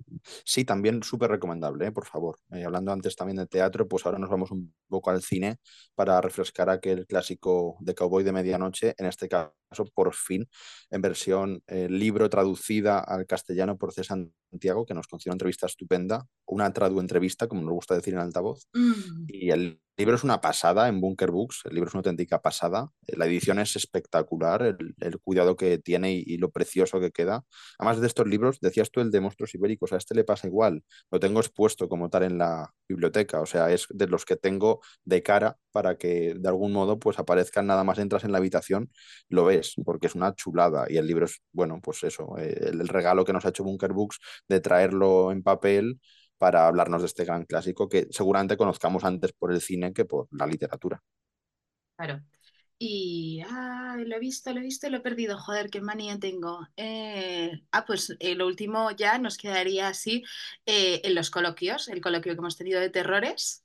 sí, 0.43 0.65
también 0.65 1.03
súper 1.03 1.31
recomendable, 1.31 1.87
¿eh? 1.87 1.91
por 1.91 2.05
favor. 2.05 2.37
Eh, 2.51 2.65
hablando 2.65 2.91
antes 2.91 3.15
también 3.15 3.37
de 3.37 3.47
teatro, 3.47 3.87
pues 3.87 4.05
ahora 4.05 4.19
nos 4.19 4.29
vamos 4.29 4.51
un 4.51 4.73
poco 4.89 5.09
al 5.09 5.21
cine 5.21 5.57
para 5.95 6.19
refrescar 6.19 6.69
aquel 6.69 7.07
clásico 7.07 7.77
de 7.79 7.95
Cowboy 7.95 8.23
de 8.25 8.33
Medianoche, 8.33 8.93
en 8.97 9.05
este 9.05 9.29
caso 9.29 9.53
por 9.93 10.13
fin 10.13 10.47
en 10.89 11.01
versión 11.01 11.63
eh, 11.67 11.87
libro 11.89 12.29
traducida 12.29 12.99
al 12.99 13.25
castellano 13.25 13.77
por 13.77 13.93
C. 13.93 14.03
Santiago, 14.03 14.85
que 14.85 14.93
nos 14.93 15.07
concedió 15.07 15.31
una 15.31 15.35
entrevista 15.35 15.65
estupenda, 15.65 16.27
una 16.45 16.71
tradu 16.73 16.99
entrevista, 16.99 17.47
como 17.47 17.61
nos 17.61 17.73
gusta 17.73 17.95
decir 17.95 18.13
en 18.13 18.19
altavoz. 18.19 18.67
Mm, 18.73 19.25
Y 19.27 19.49
el 19.51 19.79
libro 19.97 20.15
es 20.15 20.23
una 20.23 20.41
pasada 20.41 20.87
en 20.87 20.99
Bunker 21.01 21.31
Books, 21.31 21.61
el 21.65 21.75
libro 21.75 21.87
es 21.87 21.93
una 21.93 21.99
auténtica 21.99 22.41
pasada. 22.41 22.89
Eh, 23.07 23.15
La 23.17 23.25
edición 23.25 23.59
es 23.59 23.75
espectacular, 23.75 24.63
el, 24.63 25.19
cuidado 25.21 25.55
que 25.55 25.77
tiene 25.77 26.13
y, 26.13 26.23
y 26.25 26.37
lo 26.37 26.51
precioso 26.51 26.99
que 26.99 27.11
queda. 27.11 27.43
Además 27.77 28.01
de 28.01 28.07
estos 28.07 28.27
libros, 28.27 28.59
decías 28.59 28.91
tú 28.91 29.01
el 29.01 29.11
de 29.11 29.21
Monstruos 29.21 29.53
Ibéricos, 29.55 29.93
a 29.93 29.97
este 29.97 30.15
le 30.15 30.23
pasa 30.23 30.47
igual. 30.47 30.83
Lo 31.11 31.19
tengo 31.19 31.39
expuesto 31.39 31.87
como 31.87 32.09
tal 32.09 32.23
en 32.23 32.37
la 32.37 32.73
biblioteca, 32.87 33.41
o 33.41 33.45
sea, 33.45 33.71
es 33.71 33.87
de 33.89 34.07
los 34.07 34.25
que 34.25 34.35
tengo 34.35 34.81
de 35.05 35.21
cara 35.23 35.57
para 35.71 35.97
que 35.97 36.35
de 36.35 36.47
algún 36.49 36.71
modo 36.71 36.99
pues 36.99 37.19
aparezcan 37.19 37.65
nada 37.67 37.83
más 37.83 37.97
entras 37.99 38.23
en 38.23 38.31
la 38.31 38.37
habitación, 38.37 38.91
lo 39.29 39.45
ves, 39.45 39.73
porque 39.85 40.07
es 40.07 40.15
una 40.15 40.33
chulada 40.35 40.85
y 40.89 40.97
el 40.97 41.07
libro 41.07 41.25
es, 41.25 41.41
bueno, 41.51 41.79
pues 41.81 42.03
eso, 42.03 42.37
eh, 42.37 42.57
el, 42.69 42.81
el 42.81 42.87
regalo 42.87 43.25
que 43.25 43.33
nos 43.33 43.45
ha 43.45 43.49
hecho 43.49 43.63
Bunker 43.63 43.93
Books 43.93 44.19
de 44.47 44.59
traerlo 44.59 45.31
en 45.31 45.43
papel 45.43 45.99
para 46.43 46.67
hablarnos 46.67 47.01
de 47.01 47.05
este 47.05 47.23
gran 47.23 47.45
clásico 47.45 47.87
que 47.87 48.07
seguramente 48.11 48.57
conozcamos 48.57 49.05
antes 49.05 49.31
por 49.31 49.53
el 49.53 49.61
cine 49.61 49.93
que 49.93 50.03
por 50.03 50.27
la 50.31 50.45
literatura. 50.45 51.01
claro. 51.95 52.21
Y, 52.77 53.41
ay, 53.49 54.03
lo 54.03 54.17
he 54.17 54.19
visto, 54.19 54.51
lo 54.51 54.59
he 54.59 54.63
visto 54.63 54.87
y 54.87 54.89
lo 54.89 54.97
he 54.97 54.99
perdido. 54.99 55.37
Joder, 55.37 55.69
qué 55.69 55.79
manía 55.79 56.19
tengo. 56.19 56.67
Eh, 56.75 57.61
ah, 57.71 57.85
pues 57.85 58.13
eh, 58.19 58.35
lo 58.35 58.45
último 58.45 58.91
ya 58.91 59.19
nos 59.19 59.37
quedaría 59.37 59.87
así 59.87 60.25
eh, 60.65 60.99
en 61.05 61.15
los 61.15 61.29
coloquios, 61.29 61.87
el 61.87 62.01
coloquio 62.01 62.33
que 62.33 62.39
hemos 62.39 62.57
tenido 62.57 62.81
de 62.81 62.89
terrores, 62.89 63.62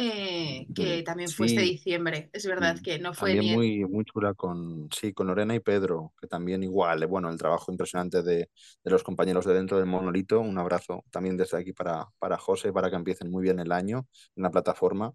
eh, 0.00 0.66
que 0.74 1.02
también 1.02 1.28
fue 1.28 1.46
este 1.46 1.62
diciembre. 1.62 2.30
Es 2.32 2.46
verdad 2.46 2.78
que 2.80 3.00
no 3.00 3.12
fue 3.12 3.34
También 3.34 3.54
muy, 3.54 3.84
muy 3.84 4.04
chula 4.04 4.32
con, 4.34 4.88
sí, 4.96 5.12
con 5.12 5.26
Lorena 5.26 5.56
y 5.56 5.60
Pedro, 5.60 6.12
que 6.20 6.28
también 6.28 6.62
igual, 6.62 7.02
eh, 7.02 7.06
bueno, 7.06 7.28
el 7.28 7.36
trabajo 7.36 7.72
impresionante 7.72 8.22
de, 8.22 8.36
de 8.84 8.90
los 8.90 9.02
compañeros 9.02 9.44
de 9.44 9.54
dentro 9.54 9.76
del 9.76 9.86
Monolito. 9.86 10.40
Un 10.40 10.56
abrazo 10.56 11.04
también 11.10 11.36
desde 11.36 11.58
aquí 11.58 11.72
para, 11.72 12.06
para 12.20 12.38
José, 12.38 12.72
para 12.72 12.88
que 12.90 12.96
empiecen 12.96 13.30
muy 13.30 13.42
bien 13.42 13.58
el 13.58 13.72
año 13.72 14.06
en 14.36 14.44
la 14.44 14.50
plataforma. 14.50 15.12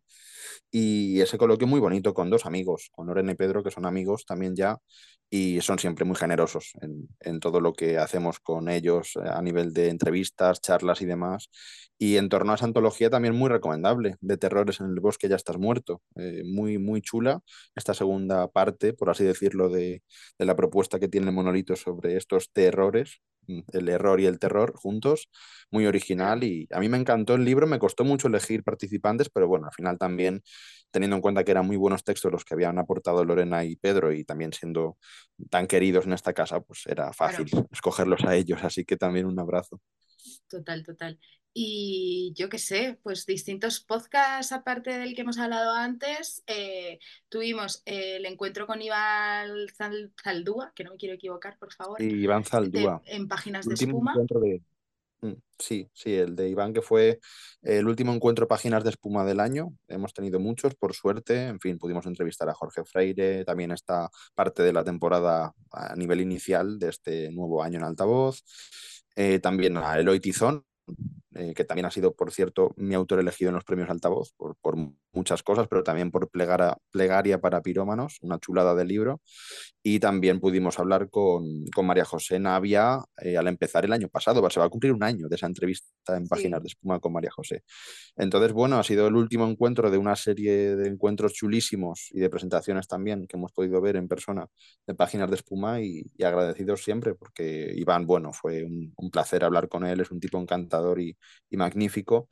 Y 0.69 1.21
ese 1.21 1.37
coloquio 1.37 1.65
muy 1.65 1.79
bonito 1.79 2.13
con 2.13 2.29
dos 2.29 2.45
amigos, 2.45 2.89
con 2.91 3.07
Lorena 3.07 3.31
y 3.31 3.35
Pedro, 3.35 3.63
que 3.63 3.71
son 3.71 3.85
amigos 3.85 4.25
también 4.25 4.55
ya, 4.55 4.77
y 5.29 5.61
son 5.61 5.79
siempre 5.79 6.05
muy 6.05 6.15
generosos 6.15 6.73
en, 6.81 7.07
en 7.21 7.39
todo 7.39 7.59
lo 7.59 7.73
que 7.73 7.97
hacemos 7.97 8.39
con 8.39 8.69
ellos 8.69 9.13
eh, 9.15 9.27
a 9.27 9.41
nivel 9.41 9.71
de 9.73 9.89
entrevistas, 9.89 10.61
charlas 10.61 11.01
y 11.01 11.05
demás. 11.05 11.49
Y 12.03 12.17
en 12.17 12.27
torno 12.27 12.51
a 12.51 12.55
esa 12.55 12.65
antología 12.65 13.09
también 13.09 13.33
muy 13.33 13.47
recomendable, 13.49 14.17
de 14.19 14.37
Terrores 14.37 14.81
en 14.81 14.87
el 14.87 14.99
bosque 14.99 15.29
ya 15.29 15.37
estás 15.37 15.57
muerto. 15.57 16.01
Eh, 16.17 16.43
muy, 16.45 16.77
muy 16.77 17.01
chula 17.01 17.39
esta 17.75 17.93
segunda 17.93 18.49
parte, 18.49 18.91
por 18.93 19.09
así 19.09 19.23
decirlo, 19.23 19.69
de, 19.69 20.03
de 20.37 20.45
la 20.45 20.53
propuesta 20.57 20.99
que 20.99 21.07
tiene 21.07 21.27
el 21.27 21.33
monolito 21.33 21.77
sobre 21.77 22.17
estos 22.17 22.51
terrores, 22.51 23.21
mm, 23.47 23.61
el 23.71 23.87
error 23.87 24.19
y 24.19 24.25
el 24.25 24.37
terror 24.37 24.73
juntos, 24.75 25.29
muy 25.71 25.85
original. 25.85 26.43
Y 26.43 26.67
a 26.71 26.81
mí 26.81 26.89
me 26.89 26.97
encantó 26.97 27.35
el 27.35 27.45
libro, 27.45 27.67
me 27.67 27.79
costó 27.79 28.03
mucho 28.03 28.27
elegir 28.27 28.63
participantes, 28.65 29.29
pero 29.29 29.47
bueno, 29.47 29.67
al 29.67 29.73
final 29.73 29.97
también, 29.97 30.41
teniendo 30.91 31.15
en 31.15 31.21
cuenta 31.21 31.45
que 31.45 31.51
eran 31.51 31.65
muy 31.65 31.77
buenos 31.77 32.03
textos 32.03 32.33
los 32.33 32.43
que 32.43 32.53
habían 32.53 32.79
aportado 32.79 33.23
Lorena 33.23 33.63
y 33.63 33.77
Pedro, 33.77 34.11
y 34.11 34.25
también 34.25 34.51
siendo 34.51 34.97
tan 35.49 35.67
queridos 35.67 36.05
en 36.05 36.11
esta 36.13 36.33
casa, 36.33 36.59
pues 36.59 36.85
era 36.85 37.13
fácil 37.13 37.45
claro. 37.49 37.67
escogerlos 37.71 38.25
a 38.25 38.35
ellos. 38.35 38.61
Así 38.63 38.83
que 38.83 38.97
también 38.97 39.25
un 39.25 39.39
abrazo. 39.39 39.79
Total, 40.47 40.83
total. 40.83 41.19
Y 41.55 42.33
yo 42.35 42.49
qué 42.49 42.57
sé, 42.57 42.99
pues 43.03 43.27
distintos 43.27 43.79
podcasts 43.79 44.51
aparte 44.51 44.97
del 44.97 45.13
que 45.13 45.21
hemos 45.21 45.37
hablado 45.37 45.71
antes. 45.73 46.43
eh, 46.47 46.99
tuvimos 47.29 47.83
eh, 47.85 48.15
el 48.17 48.25
encuentro 48.25 48.65
con 48.65 48.81
Iván 48.81 49.51
Zal- 49.77 50.11
Zaldúa, 50.23 50.71
que 50.75 50.83
no 50.83 50.91
me 50.91 50.97
quiero 50.97 51.13
equivocar, 51.15 51.57
por 51.59 51.71
favor, 51.71 52.01
Iván 52.01 52.41
de, 52.43 52.49
Zaldúa, 52.49 53.01
en 53.05 53.27
Páginas 53.27 53.67
de 53.67 53.75
Espuma. 53.75 54.15
de, 54.17 54.61
Mm, 55.23 55.35
Sí, 55.57 55.89
sí, 55.93 56.13
el 56.13 56.35
de 56.35 56.49
Iván, 56.49 56.73
que 56.73 56.81
fue 56.81 57.19
el 57.61 57.87
último 57.87 58.13
encuentro 58.13 58.45
Páginas 58.47 58.83
de 58.83 58.89
Espuma 58.89 59.23
del 59.23 59.39
año. 59.39 59.69
Hemos 59.87 60.13
tenido 60.13 60.37
muchos, 60.39 60.75
por 60.75 60.93
suerte. 60.93 61.45
En 61.47 61.61
fin, 61.61 61.77
pudimos 61.77 62.05
entrevistar 62.05 62.49
a 62.49 62.53
Jorge 62.53 62.83
Freire, 62.83 63.45
también 63.45 63.71
esta 63.71 64.09
parte 64.35 64.63
de 64.63 64.73
la 64.73 64.83
temporada 64.83 65.53
a 65.71 65.95
nivel 65.95 66.19
inicial 66.19 66.77
de 66.77 66.89
este 66.89 67.31
nuevo 67.31 67.63
año 67.63 67.77
en 67.77 67.85
altavoz. 67.85 68.43
Eh, 69.15 69.39
también 69.39 69.77
a 69.77 69.99
Eloy 69.99 70.19
Tizón, 70.19 70.65
eh, 71.35 71.53
que 71.53 71.63
también 71.65 71.85
ha 71.85 71.91
sido, 71.91 72.13
por 72.13 72.31
cierto, 72.31 72.73
mi 72.77 72.95
autor 72.95 73.19
elegido 73.19 73.49
en 73.49 73.55
los 73.55 73.63
premios 73.63 73.89
Altavoz 73.89 74.33
por, 74.37 74.55
por 74.57 74.75
muchas 75.13 75.43
cosas, 75.43 75.67
pero 75.67 75.83
también 75.83 76.11
por 76.11 76.29
Plegara- 76.29 76.77
Plegaria 76.91 77.39
para 77.39 77.61
Pirómanos, 77.61 78.17
una 78.21 78.39
chulada 78.39 78.75
de 78.75 78.85
libro. 78.85 79.21
Y 79.83 79.99
también 79.99 80.39
pudimos 80.39 80.79
hablar 80.79 81.09
con, 81.09 81.65
con 81.75 81.85
María 81.85 82.05
José 82.05 82.39
Navia 82.39 82.99
eh, 83.21 83.37
al 83.37 83.47
empezar 83.47 83.83
el 83.85 83.93
año 83.93 84.07
pasado. 84.07 84.49
Se 84.49 84.59
va 84.59 84.67
a 84.67 84.69
cumplir 84.69 84.93
un 84.93 85.03
año 85.03 85.27
de 85.27 85.35
esa 85.35 85.45
entrevista 85.47 86.15
en 86.15 86.27
Páginas 86.27 86.59
Sí, 86.59 86.63
de 86.63 86.67
Espuma 86.69 86.99
con 86.99 87.13
María 87.13 87.31
José. 87.31 87.63
Entonces, 88.15 88.53
bueno, 88.53 88.77
ha 88.79 88.83
sido 88.83 89.07
el 89.07 89.15
último 89.15 89.45
encuentro 89.47 89.91
de 89.91 89.97
una 89.97 90.15
serie 90.15 90.75
de 90.75 90.87
encuentros 90.87 91.33
chulísimos 91.33 92.07
y 92.11 92.19
de 92.19 92.29
presentaciones 92.29 92.87
también 92.87 93.27
que 93.27 93.37
hemos 93.37 93.51
podido 93.51 93.81
ver 93.81 93.95
en 93.97 94.07
persona 94.07 94.47
de 94.87 94.95
Páginas 94.95 95.29
de 95.29 95.35
Espuma 95.35 95.81
y, 95.81 96.03
y 96.17 96.23
agradecidos 96.23 96.83
siempre 96.83 97.15
porque 97.15 97.73
Iván, 97.75 98.05
bueno, 98.05 98.31
fue 98.33 98.63
un, 98.63 98.93
un 98.95 99.11
placer 99.11 99.43
hablar 99.43 99.67
con 99.67 99.85
él, 99.85 99.99
es 99.99 100.11
un 100.11 100.19
tipo 100.19 100.39
encantador 100.39 100.99
y, 101.01 101.17
y 101.49 101.57
magnífico. 101.57 102.29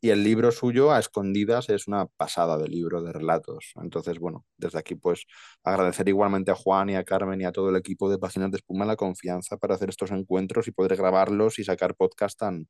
Y 0.00 0.10
el 0.10 0.22
libro 0.22 0.52
suyo, 0.52 0.92
A 0.92 0.98
Escondidas, 0.98 1.70
es 1.70 1.88
una 1.88 2.06
pasada 2.06 2.58
de 2.58 2.68
libro 2.68 3.02
de 3.02 3.12
relatos. 3.12 3.72
Entonces, 3.76 4.18
bueno, 4.18 4.44
desde 4.58 4.78
aquí, 4.78 4.96
pues 4.96 5.24
agradecer 5.64 6.08
igualmente 6.08 6.50
a 6.50 6.54
Juan 6.54 6.90
y 6.90 6.96
a 6.96 7.04
Carmen 7.04 7.40
y 7.40 7.44
a 7.46 7.52
todo 7.52 7.70
el 7.70 7.76
equipo 7.76 8.10
de 8.10 8.18
Páginas 8.18 8.50
de 8.50 8.58
Espuma 8.58 8.84
la 8.84 8.96
confianza 8.96 9.56
para 9.56 9.76
hacer 9.76 9.88
estos 9.88 10.10
encuentros 10.10 10.68
y 10.68 10.72
poder 10.72 10.96
grabarlos 10.96 11.58
y 11.58 11.64
sacar 11.64 11.94
podcast 11.96 12.38
tan, 12.38 12.68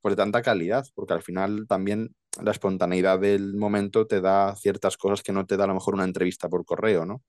pues, 0.00 0.12
de 0.12 0.16
tanta 0.22 0.42
calidad, 0.42 0.86
porque 0.94 1.14
al 1.14 1.22
final 1.22 1.66
también 1.68 2.14
la 2.40 2.52
espontaneidad 2.52 3.18
del 3.18 3.56
momento 3.56 4.06
te 4.06 4.20
da 4.20 4.54
ciertas 4.56 4.96
cosas 4.96 5.22
que 5.24 5.32
no 5.32 5.44
te 5.46 5.56
da 5.56 5.64
a 5.64 5.68
lo 5.68 5.74
mejor 5.74 5.94
una 5.94 6.04
entrevista 6.04 6.48
por 6.48 6.64
correo, 6.64 7.04
¿no? 7.04 7.22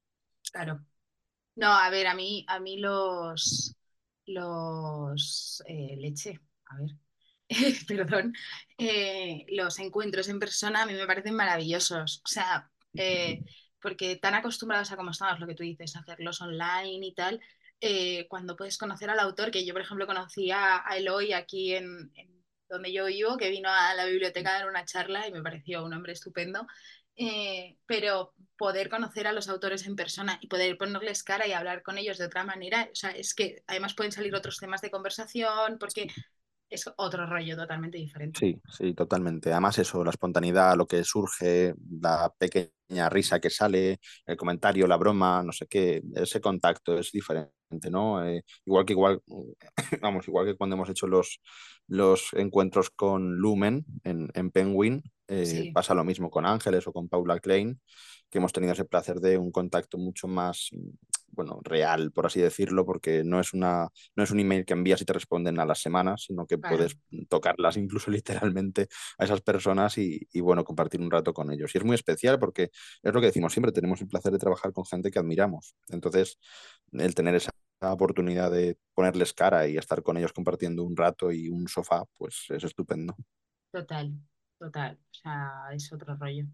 claro. 0.52 0.82
No, 1.56 1.68
a 1.74 1.90
ver, 1.90 2.08
a 2.08 2.16
mí, 2.16 2.46
a 2.48 2.60
mí 2.60 2.78
los, 2.78 3.76
los 4.28 5.64
eh, 5.68 5.96
leche, 5.98 6.40
a 6.68 6.78
ver, 6.78 6.92
perdón, 7.88 8.34
eh, 8.78 9.46
los 9.50 9.80
encuentros 9.80 10.28
en 10.30 10.40
persona 10.40 10.84
a 10.84 10.86
mí 10.86 10.94
me 10.94 11.08
parecen 11.08 11.36
maravillosos. 11.36 12.22
O 12.24 12.28
sea, 12.28 12.70
eh, 12.94 13.44
porque 13.82 14.18
tan 14.18 14.34
acostumbrados 14.34 14.92
a 14.92 14.98
cómo 14.98 15.12
estamos, 15.12 15.40
lo 15.40 15.48
que 15.48 15.56
tú 15.56 15.64
dices, 15.64 15.96
hacerlos 15.96 16.42
online 16.42 17.06
y 17.06 17.14
tal, 17.14 17.40
eh, 17.80 18.28
cuando 18.28 18.58
puedes 18.58 18.78
conocer 18.78 19.10
al 19.10 19.20
autor, 19.20 19.52
que 19.52 19.66
yo, 19.66 19.74
por 19.74 19.82
ejemplo, 19.82 20.08
conocí 20.08 20.52
a, 20.52 20.84
Eloy 20.96 21.34
aquí 21.34 21.74
en, 21.76 22.12
donde 22.70 22.92
yo 22.92 23.06
vivo, 23.06 23.38
que 23.38 23.50
vino 23.50 23.70
a 23.70 23.94
la 23.94 24.06
biblioteca 24.06 24.50
a 24.50 24.60
dar 24.60 24.70
una 24.70 24.86
charla 24.86 25.28
y 25.28 25.32
me 25.32 25.44
pareció 25.44 25.86
un 25.86 25.94
hombre 25.94 26.14
estupendo. 26.14 26.68
Pero 27.86 28.34
poder 28.58 28.90
conocer 28.90 29.26
a 29.26 29.32
los 29.32 29.50
autores 29.50 29.88
en 29.88 29.96
persona 29.96 30.38
y 30.42 30.48
poder 30.48 30.78
ponerles 30.78 31.24
cara 31.24 31.48
y 31.48 31.54
hablar 31.54 31.82
con 31.82 31.98
ellos 31.98 32.18
de 32.18 32.26
otra 32.26 32.44
manera, 32.44 32.90
o 32.92 32.96
sea, 32.96 33.12
es 33.12 33.34
que 33.34 33.64
además 33.68 33.96
pueden 33.96 34.12
salir 34.12 34.36
otros 34.36 34.60
temas 34.60 34.82
de 34.82 34.92
conversación 34.92 35.78
porque 35.80 36.08
es 36.70 36.90
otro 36.98 37.26
rollo 37.26 37.56
totalmente 37.56 37.98
diferente. 37.98 38.40
Sí, 38.40 38.62
sí, 38.70 38.94
totalmente. 38.94 39.52
Además 39.52 39.80
eso, 39.80 40.04
la 40.04 40.12
espontaneidad, 40.12 40.76
lo 40.78 40.86
que 40.86 41.04
surge, 41.04 41.74
la 42.02 42.32
pequeña 42.38 43.10
risa 43.10 43.40
que 43.40 43.50
sale, 43.50 44.00
el 44.28 44.38
comentario, 44.38 44.86
la 44.86 44.98
broma, 44.98 45.42
no 45.44 45.52
sé 45.52 45.66
qué, 45.68 46.04
ese 46.16 46.40
contacto 46.40 47.00
es 47.00 47.12
diferente, 47.12 47.52
¿no? 47.90 48.24
Eh, 48.24 48.44
igual 48.66 48.86
que 48.86 48.94
igual, 48.94 49.22
vamos, 50.04 50.28
igual 50.28 50.46
que 50.46 50.56
cuando 50.56 50.76
hemos 50.76 50.90
hecho 50.90 51.08
los, 51.08 51.42
los 51.88 52.30
encuentros 52.34 52.92
con 52.92 53.36
Lumen 53.38 53.84
en, 54.04 54.30
en 54.36 54.52
Penguin, 54.52 55.02
eh, 55.28 55.66
Sí, 55.66 55.72
pasa 55.74 55.96
lo 55.96 56.04
mismo 56.04 56.30
con 56.30 56.46
Ángeles 56.46 56.86
o 56.88 56.94
con 56.94 57.10
Paula 57.10 57.40
Klein, 57.40 57.82
que 58.30 58.38
hemos 58.38 58.54
tenido 58.54 58.74
ese 58.74 58.86
placer 58.86 59.20
de 59.20 59.38
un 59.40 59.52
contacto 59.52 59.98
mucho 59.98 60.28
más 60.28 60.70
bueno, 61.28 61.60
real, 61.64 62.12
por 62.12 62.26
así 62.26 62.42
decirlo, 62.42 62.86
porque 62.86 63.24
no 63.24 63.40
es, 63.40 63.54
una, 63.54 63.90
no 64.16 64.24
es 64.24 64.32
un 64.32 64.40
email 64.40 64.66
que 64.66 64.74
envías 64.74 65.02
y 65.02 65.06
te 65.06 65.14
responden 65.14 65.60
a 65.60 65.66
las 65.66 65.82
semanas, 65.82 66.24
sino 66.28 66.46
que 66.46 66.58
puedes 66.58 66.98
tocarlas 67.30 67.78
incluso 67.78 68.12
literalmente 68.52 68.88
a 69.18 69.26
esas 69.26 69.42
personas 69.42 69.98
y, 69.98 70.28
y, 70.32 70.42
bueno, 70.42 70.64
compartir 70.64 71.02
un 71.02 71.12
rato 71.12 71.34
con 71.34 71.52
ellos. 71.52 71.74
Y 71.74 71.78
es 71.78 71.84
muy 71.84 71.96
especial 71.96 72.40
porque 72.40 72.70
es 73.04 73.14
lo 73.14 73.20
que 73.20 73.28
decimos 73.28 73.54
siempre, 73.54 73.72
tenemos 73.72 74.02
el 74.02 74.08
placer 74.08 74.32
de 74.32 74.40
trabajar 74.40 74.72
con 74.74 74.86
gente 74.86 75.12
que 75.12 75.20
admiramos. 75.20 75.76
Entonces, 75.90 76.40
el 76.92 77.14
tener 77.14 77.36
esa 77.36 77.52
oportunidad 77.82 78.52
de 78.52 78.78
ponerles 78.94 79.34
cara 79.34 79.68
y 79.68 79.78
estar 79.78 80.02
con 80.02 80.18
ellos 80.18 80.34
compartiendo 80.34 80.84
un 80.84 80.96
rato 80.96 81.32
y 81.32 81.50
un 81.50 81.68
sofá, 81.68 82.04
pues 82.18 82.46
es 82.50 82.64
estupendo. 82.64 83.16
total, 83.72 84.14
total. 84.60 84.98
O 85.00 85.14
sea, 85.14 85.52
es 85.74 85.92
otro 85.94 86.16
rollo. 86.16 86.46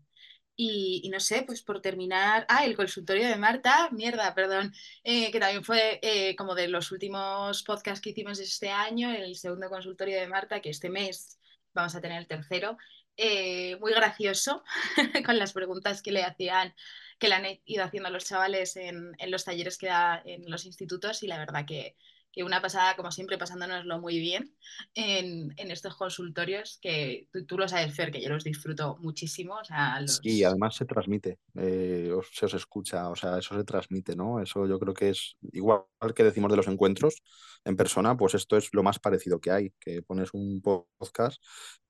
Y, 0.56 1.10
no 1.12 1.20
sé, 1.20 1.44
pues 1.48 1.64
por 1.64 1.82
terminar, 1.82 2.46
ah, 2.48 2.64
el 2.66 2.76
consultorio 2.76 3.28
de 3.28 3.38
Marta, 3.38 3.90
mierda, 3.92 4.36
perdón, 4.36 4.72
eh, 5.04 5.32
que 5.32 5.40
también 5.40 5.64
fue 5.64 6.00
eh, 6.04 6.36
como 6.36 6.54
de 6.54 6.68
los 6.68 6.92
últimos 6.92 7.64
podcasts 7.64 8.02
que 8.02 8.12
hicimos 8.12 8.40
este 8.40 8.70
año, 8.70 9.12
el 9.12 9.36
segundo 9.36 9.70
consultorio 9.70 10.20
de 10.20 10.28
Marta, 10.28 10.62
que 10.62 10.70
este 10.70 10.90
mes 10.90 11.40
vamos 11.74 11.96
a 11.96 12.02
tener 12.02 12.20
el 12.20 12.28
tercero, 12.28 12.78
eh, 13.18 13.78
muy 13.78 13.94
gracioso, 13.94 14.64
con 15.26 15.40
las 15.40 15.54
preguntas 15.54 16.04
que 16.04 16.12
le 16.12 16.24
hacían, 16.24 16.76
que 17.18 17.30
le 17.30 17.36
han 17.36 17.46
ido 17.66 17.84
haciendo 17.84 18.10
a 18.10 18.12
los 18.12 18.26
chavales 18.26 18.76
en, 18.76 19.14
en 19.18 19.32
los 19.32 19.46
talleres 19.46 19.78
que 19.78 19.88
da 19.88 20.22
en 20.24 20.50
los 20.50 20.66
institutos 20.66 21.24
y 21.24 21.28
la 21.28 21.40
verdad 21.40 21.66
que, 21.66 21.96
que 22.34 22.44
una 22.44 22.62
pasada, 22.62 22.96
como 22.96 23.12
siempre, 23.12 23.38
pasándonoslo 23.38 24.00
muy 24.00 24.20
bien 24.20 24.56
en, 24.96 25.54
estos 25.72 25.96
consultorios, 25.96 26.80
que 26.82 27.30
tú, 27.32 27.46
tú, 27.46 27.58
lo 27.58 27.68
sabes, 27.68 27.96
Fer, 27.96 28.12
que 28.12 28.22
yo 28.22 28.30
los 28.30 28.44
disfruto 28.44 28.98
muchísimo, 29.00 29.56
o 29.56 29.64
sea, 29.64 30.00
Y 30.24 30.42
los... 30.42 30.50
además 30.50 30.76
se 30.76 30.86
transmite, 30.86 31.38
eh, 31.56 32.12
se 32.32 32.46
os 32.46 32.54
escucha, 32.56 33.10
o 33.10 33.16
sea, 33.16 33.38
eso 33.38 33.56
se 33.56 33.64
transmite, 33.64 34.16
¿no? 34.16 34.42
Eso 34.42 34.68
yo 34.68 34.80
creo 34.80 34.94
que 34.96 35.10
es 35.10 35.38
igual 35.52 35.84
que 36.16 36.24
decimos 36.24 36.50
de 36.50 36.58
los 36.58 36.68
encuentros 36.68 37.22
en 37.66 37.76
persona, 37.76 38.18
pues 38.18 38.34
esto 38.34 38.58
es 38.58 38.70
lo 38.74 38.82
más 38.82 38.98
parecido 38.98 39.40
que 39.40 39.52
hay, 39.52 39.72
que 39.80 40.02
pones 40.02 40.30
un 40.34 40.62
podcast 40.62 41.42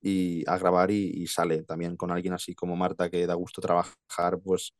y 0.02 0.44
a 0.48 0.58
grabar 0.58 0.92
y 0.92 1.26
sale 1.28 1.64
también 1.64 1.96
con 1.96 2.12
alguien 2.12 2.34
así 2.34 2.54
como 2.54 2.76
Marta 2.76 3.10
que 3.10 3.26
da 3.26 3.34
gusto 3.34 3.62
trabajar, 3.62 4.40
pues 4.44 4.74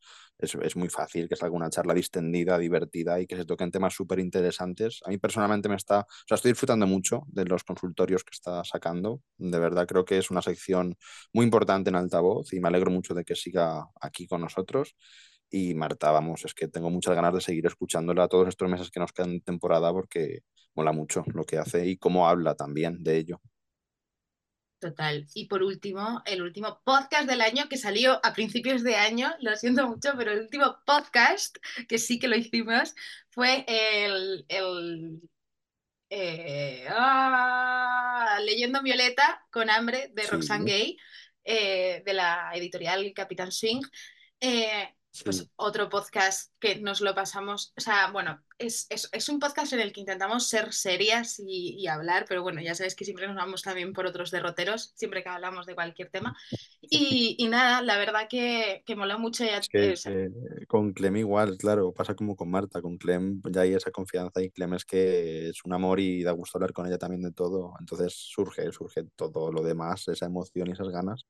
es, 0.44 0.54
es 0.54 0.76
muy 0.76 0.88
fácil 0.88 1.28
que 1.28 1.36
salga 1.36 1.56
una 1.56 1.70
charla 1.70 1.94
distendida, 1.94 2.58
divertida 2.58 3.20
y 3.20 3.26
que 3.26 3.36
se 3.36 3.44
toquen 3.44 3.70
temas 3.70 3.94
súper 3.94 4.18
interesantes. 4.20 5.00
A 5.04 5.10
mí 5.10 5.18
personalmente 5.18 5.68
me 5.68 5.76
está, 5.76 6.00
o 6.00 6.26
sea, 6.28 6.36
estoy 6.36 6.52
disfrutando 6.52 6.86
mucho 6.86 7.22
de 7.28 7.44
los 7.44 7.64
consultorios 7.64 8.24
que 8.24 8.30
está 8.32 8.64
sacando, 8.64 9.20
de 9.38 9.58
verdad 9.58 9.86
creo 9.86 10.04
que 10.04 10.18
es 10.18 10.30
una 10.30 10.42
sección 10.42 10.96
muy 11.32 11.44
importante 11.44 11.90
en 11.90 11.96
altavoz 11.96 12.52
y 12.52 12.60
me 12.60 12.68
alegro 12.68 12.90
mucho 12.90 13.14
de 13.14 13.24
que 13.24 13.34
siga 13.34 13.86
aquí 14.00 14.26
con 14.26 14.40
nosotros. 14.40 14.94
Y 15.50 15.74
Marta, 15.74 16.10
vamos, 16.10 16.44
es 16.44 16.54
que 16.54 16.68
tengo 16.68 16.90
muchas 16.90 17.14
ganas 17.14 17.34
de 17.34 17.40
seguir 17.40 17.66
escuchándola 17.66 18.28
todos 18.28 18.48
estos 18.48 18.68
meses 18.68 18.90
que 18.90 19.00
nos 19.00 19.12
quedan 19.12 19.34
de 19.34 19.40
temporada 19.40 19.92
porque 19.92 20.40
mola 20.74 20.92
mucho 20.92 21.24
lo 21.32 21.44
que 21.44 21.58
hace 21.58 21.86
y 21.86 21.96
cómo 21.96 22.28
habla 22.28 22.54
también 22.54 23.02
de 23.02 23.16
ello. 23.18 23.40
Total. 24.84 25.26
Y 25.32 25.46
por 25.46 25.62
último, 25.62 26.22
el 26.26 26.42
último 26.42 26.82
podcast 26.84 27.26
del 27.26 27.40
año 27.40 27.70
que 27.70 27.78
salió 27.78 28.20
a 28.22 28.34
principios 28.34 28.82
de 28.82 28.96
año, 28.96 29.34
lo 29.40 29.56
siento 29.56 29.88
mucho, 29.88 30.12
pero 30.14 30.32
el 30.32 30.40
último 30.40 30.76
podcast 30.84 31.56
que 31.88 31.96
sí 31.96 32.18
que 32.18 32.28
lo 32.28 32.36
hicimos 32.36 32.94
fue 33.30 33.64
el, 33.66 34.44
el 34.46 35.22
eh, 36.10 36.84
ah, 36.90 38.38
Leyendo 38.44 38.82
Violeta 38.82 39.46
con 39.50 39.70
hambre 39.70 40.10
de 40.12 40.26
Roxane 40.26 40.66
Sí, 40.66 40.70
Gay, 40.70 40.96
eh, 41.44 42.02
de 42.04 42.12
la 42.12 42.50
editorial 42.52 43.10
Capitán 43.14 43.52
Swing. 43.52 43.80
Eh, 44.38 44.94
sí. 45.14 45.24
pues 45.24 45.48
otro 45.56 45.88
podcast 45.88 46.52
que 46.58 46.76
nos 46.76 47.00
lo 47.00 47.14
pasamos, 47.14 47.72
o 47.76 47.80
sea, 47.80 48.10
bueno, 48.10 48.42
es, 48.58 48.86
es, 48.90 49.08
es 49.12 49.28
un 49.28 49.38
podcast 49.38 49.72
en 49.72 49.80
el 49.80 49.92
que 49.92 50.00
intentamos 50.00 50.48
ser 50.48 50.72
serias 50.72 51.38
y, 51.38 51.76
y, 51.78 51.86
hablar, 51.86 52.24
pero 52.28 52.42
bueno, 52.42 52.60
ya 52.60 52.74
sabes 52.74 52.94
que 52.94 53.04
siempre 53.04 53.26
nos 53.26 53.36
vamos 53.36 53.62
también 53.62 53.92
por 53.92 54.06
otros 54.06 54.30
derroteros, 54.30 54.92
siempre 54.94 55.22
que 55.22 55.28
hablamos 55.28 55.66
de 55.66 55.74
cualquier 55.74 56.10
tema. 56.10 56.36
Y, 56.80 57.36
y 57.38 57.48
nada, 57.48 57.82
la 57.82 57.96
verdad 57.96 58.26
que, 58.28 58.82
que 58.86 58.96
mola 58.96 59.16
mucho. 59.16 59.44
Ya, 59.44 59.58
Es 59.58 59.68
que 59.68 59.92
o 59.92 59.96
sea, 59.96 60.12
eh, 60.12 60.30
con 60.68 60.92
Clem 60.92 61.16
igual, 61.16 61.56
claro, 61.58 61.92
pasa 61.92 62.14
como 62.14 62.36
con 62.36 62.50
Marta, 62.50 62.82
con 62.82 62.98
Clem 62.98 63.40
ya 63.50 63.62
hay 63.62 63.74
esa 63.74 63.90
confianza 63.90 64.42
y 64.42 64.50
Clem 64.50 64.74
es 64.74 64.84
que 64.84 65.48
es 65.48 65.64
un 65.64 65.72
amor 65.72 66.00
y 66.00 66.22
da 66.22 66.32
gusto 66.32 66.58
hablar 66.58 66.72
con 66.72 66.86
ella 66.86 66.98
también 66.98 67.22
de 67.22 67.32
todo, 67.32 67.74
entonces 67.80 68.14
surge, 68.14 68.70
surge 68.72 69.04
todo 69.16 69.52
lo 69.52 69.62
demás, 69.62 70.06
esa 70.08 70.26
emoción 70.26 70.68
y 70.68 70.72
esas 70.72 70.88
ganas, 70.88 71.26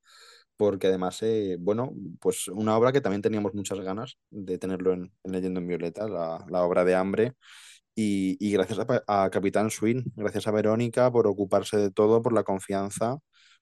porque 0.56 0.88
además, 0.88 1.22
eh, 1.22 1.56
bueno, 1.60 1.92
pues 2.20 2.48
una 2.48 2.76
obra 2.76 2.92
que 2.92 3.00
también 3.00 3.22
teníamos 3.22 3.54
muchas 3.54 3.80
ganas 3.80 4.18
de 4.30 4.58
tenerlo 4.58 4.92
en, 4.92 5.12
en 5.24 5.32
Leyendo 5.32 5.60
en 5.60 5.66
Violeta, 5.66 6.08
la, 6.08 6.64
obra 6.64 6.84
de 6.84 6.94
Hambre, 6.94 7.34
y, 7.96 8.52
gracias 8.52 8.80
a, 9.06 9.30
Capitán 9.30 9.70
Swing, 9.70 10.02
gracias 10.16 10.46
a 10.48 10.50
Verónica 10.50 11.12
por 11.12 11.26
ocuparse 11.28 11.76
de 11.76 11.90
todo, 11.90 12.22
por 12.22 12.32
la 12.32 12.42
confianza. 12.44 13.18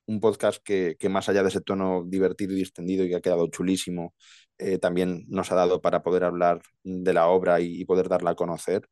Un 0.07 0.20
podcast 0.20 0.62
que, 0.64 0.96
que 0.98 1.09
más 1.09 1.28
allá 1.28 1.42
de 1.42 1.48
ese 1.50 1.61
tono 1.61 2.05
divertido 2.07 2.52
y 2.55 2.57
distendido 2.57 3.05
y 3.05 3.11
que 3.11 3.16
ha 3.16 3.20
quedado 3.20 3.46
chulísimo, 3.48 4.14
eh, 4.59 4.78
también 4.78 5.24
nos 5.28 5.52
ha 5.52 5.55
dado 5.57 5.81
para 5.83 6.02
poder 6.02 6.24
hablar 6.24 6.62
de 6.83 7.12
la 7.12 7.28
obra 7.28 7.61
y 7.61 7.85
poder 7.85 8.09
darla 8.09 8.31
a 8.31 8.35
conocer. 8.35 8.88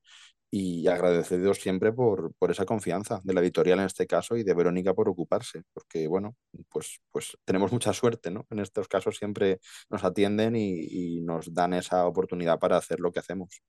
Y 0.53 0.89
agradecidos 0.89 1.59
siempre 1.59 1.93
por, 1.93 2.35
por 2.35 2.51
esa 2.51 2.65
confianza 2.65 3.21
de 3.23 3.35
la 3.35 3.41
editorial 3.41 3.79
en 3.79 3.87
este 3.87 4.07
caso 4.07 4.37
y 4.37 4.43
de 4.43 4.53
Verónica 4.53 4.95
por 4.95 5.09
ocuparse, 5.09 5.63
porque 5.73 6.09
bueno, 6.09 6.37
pues, 6.69 7.01
pues 7.13 7.39
tenemos 7.45 7.71
mucha 7.71 7.93
suerte, 7.93 8.33
¿no? 8.33 8.47
En 8.51 8.59
estos 8.59 8.89
casos 8.89 9.17
siempre 9.17 9.61
nos 9.91 10.03
atienden 10.03 10.57
y, 10.57 11.19
y 11.19 11.21
nos 11.21 11.55
dan 11.55 11.75
esa 11.75 12.05
oportunidad 12.07 12.59
para 12.59 12.77
hacer 12.77 12.99
lo 12.99 13.13
que 13.13 13.21
hacemos. 13.21 13.63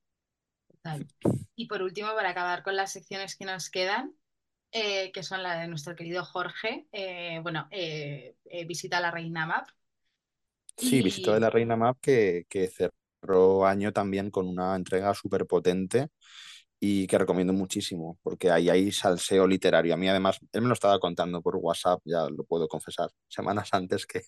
Y 1.55 1.67
por 1.67 1.83
último, 1.83 2.09
para 2.15 2.31
acabar 2.31 2.63
con 2.63 2.75
las 2.75 2.91
secciones 2.91 3.35
que 3.35 3.45
nos 3.45 3.69
quedan, 3.69 4.15
eh, 4.71 5.11
que 5.11 5.21
son 5.21 5.43
la 5.43 5.59
de 5.59 5.67
nuestro 5.67 5.95
querido 5.95 6.25
Jorge, 6.25 6.87
eh, 6.91 7.39
bueno, 7.43 7.67
eh, 7.69 8.35
visita 8.65 8.97
a 8.97 9.01
la 9.01 9.11
Reina 9.11 9.45
Map. 9.45 9.67
Sí, 10.77 11.03
visita 11.03 11.33
de 11.33 11.37
Y 11.37 11.41
la 11.41 11.49
Reina 11.49 11.75
Map 11.75 11.97
que, 12.01 12.45
que 12.49 12.67
cerró 12.67 13.65
año 13.65 13.93
también 13.93 14.31
con 14.31 14.47
una 14.47 14.75
entrega 14.75 15.13
súper 15.13 15.45
potente 15.45 16.07
y 16.81 17.07
que 17.07 17.19
recomiendo 17.19 17.53
muchísimo, 17.53 18.19
porque 18.23 18.51
ahí 18.51 18.69
hay 18.69 18.91
salseo 18.91 19.47
literario. 19.47 19.93
A 19.93 19.97
mí 19.97 20.09
además, 20.09 20.39
él 20.53 20.63
me 20.63 20.69
lo 20.69 20.73
estaba 20.73 20.99
contando 20.99 21.41
por 21.43 21.57
WhatsApp, 21.57 22.01
ya 22.05 22.27
lo 22.29 22.43
puedo 22.45 22.67
confesar, 22.67 23.11
semanas 23.29 23.69
antes 23.73 24.07
que, 24.07 24.21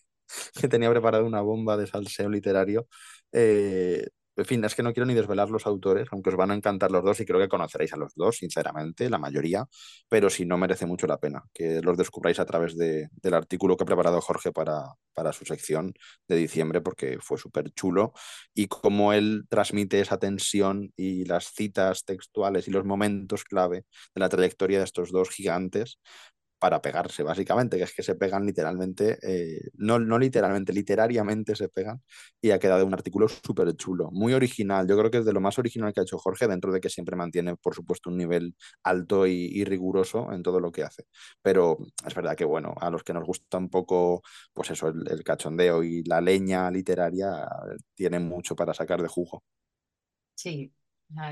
que 0.60 0.68
tenía 0.68 0.90
preparado 0.92 1.26
una 1.26 1.42
bomba 1.42 1.78
de 1.78 1.88
salseo 1.88 2.30
literario. 2.30 2.88
Eh, 3.32 4.08
en 4.36 4.46
fin, 4.46 4.64
es 4.64 4.76
que 4.76 4.84
no 4.84 4.94
quiero 4.94 5.06
ni 5.06 5.14
desvelar 5.14 5.50
los 5.50 5.66
autores, 5.68 6.08
aunque 6.12 6.30
os 6.30 6.36
van 6.36 6.52
a 6.52 6.56
encantar 6.56 6.92
los 6.92 7.04
dos 7.04 7.20
y 7.20 7.26
creo 7.26 7.40
que 7.40 7.48
conoceréis 7.48 7.94
a 7.94 7.98
los 7.98 8.14
dos, 8.16 8.38
sinceramente, 8.38 9.10
la 9.10 9.20
mayoría, 9.20 9.66
pero 10.10 10.30
si 10.30 10.46
no 10.46 10.58
merece 10.58 10.86
mucho 10.86 11.08
la 11.08 11.20
pena 11.20 11.44
que 11.54 11.82
los 11.82 11.98
descubráis 11.98 12.40
a 12.40 12.46
través 12.46 12.76
de, 12.78 13.10
del 13.22 13.34
artículo 13.34 13.78
que 13.78 13.84
ha 13.84 13.86
preparado 13.86 14.22
Jorge 14.22 14.52
para, 14.52 14.84
para 15.14 15.34
su 15.34 15.46
sección 15.46 15.94
de 16.28 16.36
diciembre, 16.36 16.82
porque 16.82 17.18
fue 17.22 17.38
súper 17.38 17.72
chulo 17.74 18.14
y 18.54 18.68
cómo 18.68 19.14
él 19.14 19.46
transmite 19.50 20.00
esa 20.00 20.18
tensión 20.18 20.92
y 20.96 21.26
las 21.26 21.54
citas 21.54 22.04
textuales 22.06 22.68
y 22.68 22.72
los 22.72 22.86
momentos 22.86 23.44
clave 23.44 23.86
de 24.16 24.20
la 24.20 24.30
trayectoria 24.30 24.80
de 24.80 24.86
estos 24.86 25.12
dos 25.12 25.30
gigantes 25.30 26.00
para 26.64 26.82
pegarse, 26.82 27.24
básicamente, 27.24 27.76
que 27.76 27.84
es 27.84 27.94
que 27.94 28.04
se 28.04 28.16
pegan 28.16 28.46
literalmente, 28.46 29.18
eh, 29.22 29.60
no, 29.74 30.00
no 30.00 30.18
literalmente, 30.18 30.72
literariamente 30.72 31.58
se 31.58 31.68
pegan 31.68 32.02
y 32.42 32.52
ha 32.52 32.58
quedado 32.60 32.86
un 32.86 32.94
artículo 32.94 33.28
súper 33.28 33.76
chulo, 33.76 34.10
muy 34.14 34.34
original. 34.34 34.88
Yo 34.88 34.98
creo 34.98 35.12
que 35.12 35.18
es 35.18 35.26
de 35.26 35.34
lo 35.34 35.42
más 35.42 35.60
original 35.60 35.92
que 35.94 36.00
ha 36.00 36.04
hecho 36.04 36.18
Jorge, 36.18 36.48
dentro 36.48 36.72
de 36.72 36.80
que 36.80 36.88
siempre 36.90 37.18
mantiene, 37.18 37.58
por 37.58 37.76
supuesto, 37.76 38.10
un 38.10 38.16
nivel 38.16 38.56
alto 38.82 39.28
y, 39.28 39.66
riguroso 39.66 40.32
en 40.32 40.42
todo 40.42 40.62
lo 40.62 40.72
que 40.72 40.84
hace. 40.84 41.04
Pero 41.42 41.80
es 42.08 42.16
verdad 42.16 42.38
que, 42.38 42.46
bueno, 42.46 42.74
a 42.80 42.90
los 42.90 43.04
que 43.04 43.14
nos 43.14 43.26
gusta 43.26 43.58
un 43.58 43.70
poco, 43.70 44.22
pues 44.54 44.72
eso, 44.72 44.88
el, 44.88 45.22
cachondeo 45.22 45.84
y 45.84 46.02
la 46.06 46.22
leña 46.22 46.72
literaria, 46.72 47.46
tienen 47.94 48.24
mucho 48.26 48.56
para 48.56 48.74
sacar 48.74 49.02
de 49.02 49.10
jugo. 49.10 49.44
sí, 50.34 50.72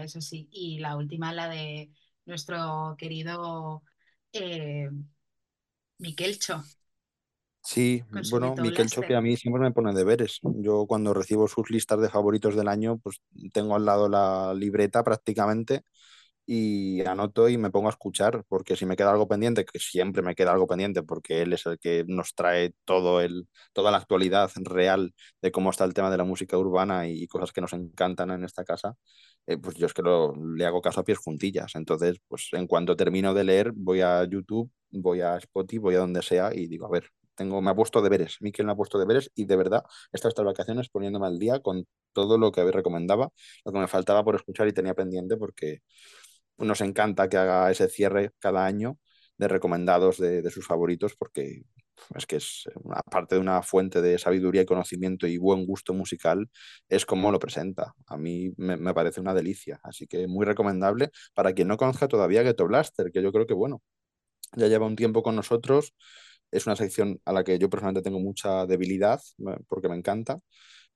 eso 0.02 0.20
sí. 0.20 0.50
Y 0.52 0.80
la 0.80 0.98
última, 0.98 1.32
la 1.32 1.48
de 1.48 1.89
nuestro 2.26 2.96
querido 2.98 3.82
eh, 4.34 4.89
Miquelcho, 6.02 6.56
Sí, 7.64 8.04
con 8.12 8.24
bueno, 8.24 8.56
Ghetto 8.56 8.64
Miquel 8.64 8.90
Choque 8.90 9.16
Blaster. 9.16 9.16
a 9.16 9.22
mí 9.22 9.38
siempre 9.38 9.62
me 9.62 9.72
pone 9.72 9.94
deberes. 9.94 10.40
Yo 10.42 10.86
cuando 10.88 11.14
recibo 11.14 11.48
sus 11.48 11.70
listas 11.70 12.02
de 12.02 12.10
favoritos 12.10 12.56
del 12.56 12.68
año, 12.68 12.98
pues 12.98 13.22
tengo 13.54 13.76
al 13.76 13.86
lado 13.86 14.10
la 14.10 14.54
libreta 14.56 15.04
prácticamente 15.04 15.84
y 16.46 17.02
anoto 17.06 17.50
y 17.50 17.58
me 17.58 17.72
pongo 17.72 17.88
a 17.90 17.92
escuchar, 17.92 18.44
porque 18.50 18.76
si 18.78 18.86
me 18.86 18.98
queda 18.98 19.12
algo 19.12 19.28
pendiente, 19.28 19.66
que 19.66 19.80
siempre 19.80 20.22
me 20.24 20.36
queda 20.36 20.52
algo 20.54 20.68
pendiente, 20.68 21.04
porque 21.04 21.42
él 21.44 21.54
es 21.54 21.66
el 21.68 21.80
que 21.80 22.06
nos 22.08 22.36
trae 22.36 22.74
todo 22.86 23.22
el, 23.22 23.48
toda 23.74 23.92
la 23.92 23.98
actualidad 23.98 24.52
real 24.58 25.14
de 25.42 25.52
cómo 25.52 25.72
está 25.72 25.86
el 25.86 25.94
tema 25.94 26.12
de 26.12 26.18
la 26.18 26.26
música 26.26 26.58
urbana 26.58 27.08
y 27.10 27.28
cosas 27.28 27.52
que 27.54 27.62
nos 27.62 27.74
encantan 27.74 28.32
en 28.32 28.44
esta 28.46 28.66
casa, 28.66 28.96
eh, 29.47 29.58
pues 29.58 29.75
yo 29.77 29.86
es 29.88 29.93
que 29.93 30.01
lo, 30.01 30.34
le 30.56 30.65
hago 30.65 30.82
caso 30.82 31.01
a 31.01 31.04
pies 31.04 31.17
juntillas. 31.17 31.75
Entonces, 31.75 32.17
pues 32.27 32.49
en 32.54 32.67
cuanto 32.67 32.95
termino 32.95 33.34
de 33.34 33.43
leer, 33.43 33.71
voy 33.75 34.01
a 34.01 34.23
YouTube, 34.25 34.71
voy 34.91 35.21
a 35.21 35.38
Spotify, 35.38 35.77
voy 35.80 35.95
a 35.95 35.99
donde 35.99 36.21
sea 36.21 36.51
y 36.54 36.67
digo, 36.67 36.86
a 36.88 36.89
ver, 36.89 37.10
tengo, 37.36 37.62
me 37.62 37.71
ha 37.71 37.75
puesto 37.75 38.01
deberes, 38.01 38.38
Miquel 38.41 38.65
me 38.65 38.73
ha 38.73 38.75
puesto 38.75 38.99
deberes 38.99 39.32
y 39.36 39.45
de 39.45 39.56
verdad 39.56 39.84
he 40.12 40.17
estas 40.17 40.34
vacaciones 40.36 40.89
poniéndome 40.89 41.27
al 41.27 41.39
día 41.39 41.60
con 41.60 41.88
todo 42.13 42.38
lo 42.38 42.51
que 42.51 42.69
recomendaba, 42.71 43.30
lo 43.65 43.71
que 43.71 43.80
me 43.80 43.88
faltaba 43.88 44.23
por 44.23 44.36
escuchar 44.36 44.67
y 44.67 44.73
tenía 44.73 44.93
pendiente 44.93 45.38
porque 45.38 45.80
nos 46.58 46.82
encanta 46.82 47.30
que 47.30 47.38
haga 47.38 47.71
ese 47.71 47.89
cierre 47.89 48.32
cada 48.39 48.65
año 48.65 48.99
de 49.38 49.47
recomendados 49.47 50.17
de, 50.17 50.41
de 50.41 50.51
sus 50.51 50.67
favoritos 50.67 51.15
porque 51.17 51.63
es 52.16 52.26
que 52.26 52.38
es, 52.38 52.64
aparte 52.92 53.36
de 53.36 53.42
una 53.42 53.62
fuente 53.64 54.02
de 54.02 54.18
sabiduría 54.18 54.62
y 54.64 54.66
conocimiento 54.66 55.28
y 55.28 55.38
buen 55.38 55.66
gusto 55.66 55.94
musical, 55.94 56.50
es 56.90 57.06
como 57.06 57.32
lo 57.32 57.40
presenta. 57.40 57.94
A 58.08 58.18
mí 58.18 58.54
me, 58.58 58.78
me 58.78 58.94
parece 58.94 59.22
una 59.22 59.34
delicia, 59.34 59.80
así 59.84 60.08
que 60.08 60.28
muy 60.28 60.46
recomendable 60.46 61.12
para 61.34 61.54
quien 61.54 61.68
no 61.68 61.78
conozca 61.78 62.08
todavía 62.08 62.44
Ghetto 62.44 62.68
Blaster, 62.68 63.12
que 63.12 63.22
yo 63.22 63.32
creo 63.32 63.46
que, 63.48 63.54
bueno, 63.54 63.82
ya 64.56 64.68
lleva 64.68 64.86
un 64.86 64.96
tiempo 64.96 65.24
con 65.24 65.36
nosotros, 65.36 65.94
es 66.52 66.66
una 66.68 66.76
sección 66.76 67.22
a 67.26 67.34
la 67.34 67.44
que 67.44 67.58
yo 67.60 67.70
personalmente 67.70 68.04
tengo 68.04 68.20
mucha 68.20 68.66
debilidad, 68.66 69.22
porque 69.68 69.90
me 69.90 69.96
encanta, 69.96 70.40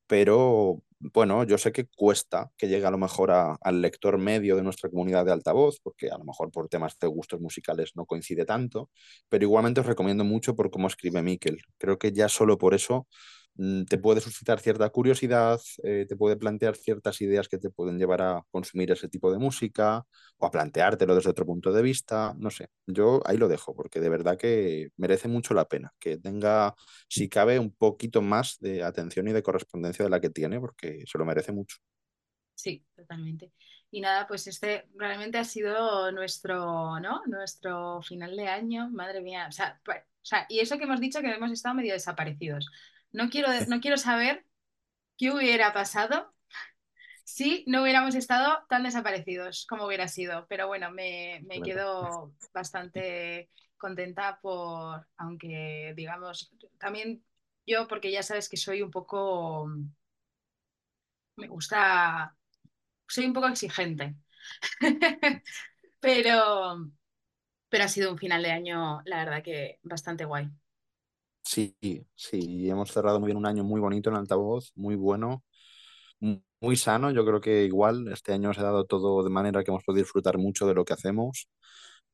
pero 0.08 0.82
bueno, 1.00 1.44
yo 1.44 1.58
sé 1.58 1.72
que 1.72 1.86
cuesta 1.88 2.52
que 2.58 2.68
llegue 2.68 2.86
a 2.86 2.92
lo 2.92 2.98
mejor 2.98 3.32
a, 3.32 3.58
al 3.62 3.82
lector 3.82 4.18
medio 4.18 4.56
de 4.56 4.64
nuestra 4.64 4.90
comunidad 4.90 5.26
de 5.26 5.32
altavoz, 5.34 5.80
porque 5.82 6.10
a 6.10 6.18
lo 6.18 6.24
mejor 6.26 6.52
por 6.52 6.70
temas 6.70 6.98
de 7.00 7.08
gustos 7.08 7.40
musicales 7.42 7.92
no 7.96 8.06
coincide 8.06 8.46
tanto, 8.46 8.90
pero 9.30 9.44
igualmente 9.44 9.82
os 9.82 9.86
recomiendo 9.88 10.24
mucho 10.24 10.56
por 10.56 10.72
cómo 10.72 10.88
escribe 10.88 11.22
Miquel. 11.22 11.60
Creo 11.78 11.98
que 12.00 12.12
ya 12.12 12.30
solo 12.30 12.58
por 12.58 12.74
eso 12.74 13.08
te 13.88 13.98
puede 13.98 14.20
suscitar 14.20 14.60
cierta 14.60 14.90
curiosidad, 14.90 15.60
eh, 15.84 16.06
te 16.08 16.16
puede 16.18 16.36
plantear 16.36 16.76
ciertas 16.76 17.22
ideas 17.22 17.48
que 17.48 17.58
te 17.58 17.70
pueden 17.70 17.98
llevar 17.98 18.22
a 18.22 18.44
consumir 18.52 18.92
ese 18.92 19.08
tipo 19.08 19.32
de 19.32 19.38
música 19.38 20.06
o 20.38 20.46
a 20.46 20.52
planteártelo 20.52 21.16
desde 21.16 21.30
otro 21.30 21.46
punto 21.46 21.72
de 21.72 21.82
vista, 21.82 22.34
no 22.38 22.50
sé, 22.50 22.68
yo 22.86 23.22
ahí 23.26 23.38
lo 23.38 23.48
dejo 23.48 23.74
porque 23.74 24.02
de 24.02 24.10
verdad 24.10 24.38
que 24.38 24.90
merece 24.98 25.30
mucho 25.30 25.54
la 25.54 25.66
pena, 25.66 25.94
que 26.00 26.18
tenga, 26.18 26.76
si 27.08 27.30
cabe, 27.30 27.58
un 27.60 27.74
poquito 27.74 28.22
más 28.22 28.58
de 28.60 28.84
atención 28.84 29.28
y 29.30 29.34
de 29.34 29.44
correspondencia 29.44 30.04
de 30.04 30.12
la 30.12 30.20
que 30.20 30.30
tiene, 30.30 30.60
porque 30.60 31.04
se 31.06 31.18
lo 31.18 31.26
merece 31.26 31.54
mucho. 31.54 31.78
Sí, 32.56 32.86
totalmente. 32.96 33.52
Y 33.92 34.02
nada, 34.02 34.28
pues 34.28 34.48
este 34.48 34.90
realmente 34.96 35.38
ha 35.38 35.44
sido 35.44 36.12
nuestro, 36.12 37.00
¿no? 37.00 37.22
Nuestro 37.28 38.02
final 38.02 38.36
de 38.36 38.48
año, 38.48 38.90
madre 38.90 39.22
mía. 39.22 39.46
O 39.48 39.52
sea, 39.52 39.80
pues, 39.86 40.00
o 40.00 40.26
sea, 40.26 40.46
y 40.50 40.60
eso 40.60 40.78
que 40.78 40.86
hemos 40.86 41.00
dicho 41.00 41.22
que 41.22 41.32
hemos 41.32 41.52
estado 41.52 41.76
medio 41.76 41.94
desaparecidos. 41.94 42.70
No 43.16 43.30
quiero, 43.30 43.48
no 43.68 43.80
quiero 43.80 43.98
saber 43.98 44.46
qué 45.18 45.32
hubiera 45.32 45.74
pasado 45.74 46.34
si 47.24 47.64
no 47.68 47.82
hubiéramos 47.84 48.16
estado 48.16 48.66
tan 48.70 48.84
desaparecidos 48.84 49.66
como 49.68 49.86
hubiera 49.86 50.08
sido. 50.08 50.46
Pero 50.50 50.68
bueno, 50.68 50.92
me, 50.92 51.42
me 51.48 51.62
quedo 51.62 52.34
bastante 52.54 53.50
contenta 53.78 54.40
por, 54.42 55.08
aunque 55.18 55.94
digamos, 55.96 56.52
también 56.80 57.24
yo, 57.66 57.88
porque 57.88 58.12
ya 58.12 58.24
sabes 58.24 58.50
que 58.50 58.58
soy 58.58 58.82
un 58.82 58.92
poco, 58.92 59.68
me 61.38 61.48
gusta, 61.48 62.36
soy 63.08 63.26
un 63.26 63.34
poco 63.34 63.48
exigente. 63.48 64.16
pero, 66.00 66.92
pero 67.70 67.84
ha 67.86 67.88
sido 67.88 68.12
un 68.12 68.18
final 68.18 68.44
de 68.44 68.52
año, 68.52 69.02
la 69.06 69.18
verdad 69.26 69.44
que 69.44 69.80
bastante 69.84 70.26
guay. 70.26 70.50
Sí, 71.46 71.76
sí, 72.16 72.70
hemos 72.70 72.92
cerrado 72.92 73.20
muy 73.20 73.28
bien 73.28 73.38
un 73.38 73.46
año 73.46 73.64
muy 73.64 73.80
bonito 73.80 74.10
en 74.10 74.16
altavoz, 74.16 74.72
muy 74.76 74.96
bueno, 74.96 75.44
muy 76.60 76.76
sano. 76.76 77.12
Yo 77.12 77.26
creo 77.26 77.40
que 77.42 77.66
igual 77.66 78.08
este 78.12 78.34
año 78.34 78.54
se 78.54 78.62
ha 78.62 78.64
dado 78.64 78.86
todo 78.86 79.24
de 79.24 79.30
manera 79.30 79.64
que 79.64 79.72
hemos 79.72 79.84
podido 79.84 80.04
disfrutar 80.04 80.38
mucho 80.38 80.66
de 80.68 80.74
lo 80.74 80.86
que 80.86 80.94
hacemos 80.94 81.48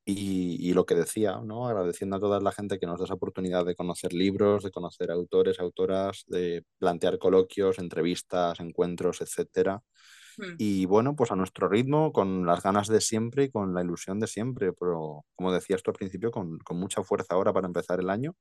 y, 0.05 0.57
y, 0.69 0.73
lo 0.73 0.85
que 0.85 0.95
decía, 0.95 1.39
¿no? 1.43 1.67
Agradeciendo 1.67 2.17
a 2.17 2.19
toda 2.19 2.39
la 2.41 2.51
gente 2.51 2.79
que 2.79 2.87
nos 2.87 2.99
da 2.99 3.05
esa 3.05 3.13
oportunidad 3.13 3.65
de 3.65 3.75
conocer 3.75 4.13
libros, 4.13 4.63
de 4.63 4.71
conocer 4.71 5.11
autores, 5.11 5.59
autoras, 5.59 6.23
de 6.27 6.65
plantear 6.79 7.19
coloquios, 7.19 7.79
entrevistas, 7.79 8.59
encuentros, 8.59 9.21
etcétera. 9.21 9.81
Hmm. 10.37 10.55
Y 10.57 10.85
bueno, 10.87 11.15
pues 11.15 11.31
a 11.31 11.35
nuestro 11.35 11.69
ritmo, 11.69 12.11
con 12.11 12.45
las 12.45 12.63
ganas 12.63 12.87
de 12.87 13.01
siempre 13.01 13.45
y 13.45 13.51
con 13.51 13.73
la 13.73 13.81
ilusión 13.83 14.19
de 14.19 14.27
siempre, 14.27 14.73
pero 14.73 15.25
como 15.35 15.53
decías 15.53 15.83
tú 15.83 15.91
al 15.91 15.97
principio, 15.97 16.31
con, 16.31 16.57
con 16.59 16.77
mucha 16.77 17.03
fuerza 17.03 17.35
ahora 17.35 17.53
para 17.53 17.67
empezar 17.67 17.99
el 17.99 18.09
año 18.09 18.35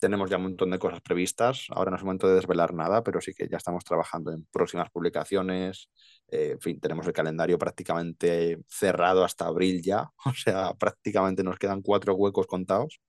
tenemos 0.00 0.30
ya 0.30 0.38
un 0.38 0.44
montón 0.44 0.70
de 0.70 0.78
cosas 0.78 1.00
previstas. 1.02 1.66
Ahora 1.70 1.90
no 1.90 1.96
es 1.96 2.02
momento 2.02 2.26
de 2.26 2.34
desvelar 2.34 2.74
nada, 2.74 3.04
pero 3.04 3.20
sí 3.20 3.32
que 3.34 3.48
ya 3.48 3.58
estamos 3.58 3.84
trabajando 3.84 4.32
en 4.32 4.46
próximas 4.46 4.90
publicaciones. 4.90 5.90
Eh, 6.28 6.52
en 6.52 6.60
fin, 6.60 6.80
tenemos 6.80 7.06
el 7.06 7.12
calendario 7.12 7.58
prácticamente 7.58 8.58
cerrado 8.66 9.24
hasta 9.24 9.46
abril 9.46 9.82
ya. 9.82 10.10
O 10.24 10.34
sea, 10.34 10.74
prácticamente 10.74 11.44
nos 11.44 11.58
quedan 11.58 11.82
cuatro 11.82 12.14
huecos 12.14 12.46
contados. 12.46 13.00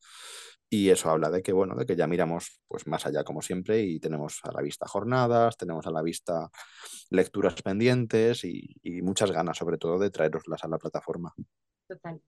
Y 0.70 0.90
eso 0.90 1.10
habla 1.10 1.30
de 1.30 1.42
que, 1.42 1.52
bueno, 1.52 1.76
de 1.76 1.86
que 1.86 1.98
ya 1.98 2.08
miramos 2.08 2.62
pues 2.68 2.88
más 2.88 3.06
allá 3.06 3.26
como 3.26 3.42
siempre 3.42 3.82
y 3.82 4.00
tenemos 4.00 4.40
a 4.44 4.54
la 4.54 4.62
vista 4.62 4.88
jornadas, 4.88 5.58
tenemos 5.58 5.86
a 5.86 5.92
la 5.92 6.02
vista 6.02 6.50
lecturas 7.10 7.62
pendientes 7.62 8.46
y, 8.46 8.76
muchas 9.02 9.32
ganas 9.32 9.58
sobre 9.58 9.78
todo 9.78 10.00
de 10.00 10.12
traeroslas 10.12 10.64
a 10.64 10.70
la 10.70 10.78
plataforma. 10.78 11.34
Total. 11.88 12.22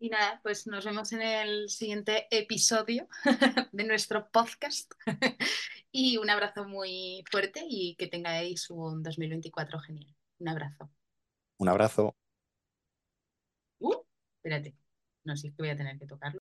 Y 0.00 0.10
nada, 0.10 0.40
pues 0.44 0.66
nos 0.68 0.84
vemos 0.84 1.12
en 1.12 1.22
el 1.22 1.68
siguiente 1.68 2.28
episodio 2.30 3.08
de 3.72 3.84
nuestro 3.84 4.30
podcast. 4.30 4.92
y 5.90 6.18
un 6.18 6.30
abrazo 6.30 6.64
muy 6.68 7.24
fuerte 7.28 7.64
y 7.68 7.96
que 7.96 8.06
tengáis 8.06 8.70
un 8.70 9.02
2024 9.02 9.80
genial. 9.80 10.14
Un 10.38 10.48
abrazo. 10.48 10.90
Un 11.58 11.68
abrazo. 11.68 12.16
Uh, 13.80 13.96
espérate. 14.36 14.76
No 15.24 15.36
sé, 15.36 15.48
sí, 15.48 15.50
que 15.50 15.62
voy 15.62 15.70
a 15.70 15.76
tener 15.76 15.98
que 15.98 16.06
tocarlo. 16.06 16.36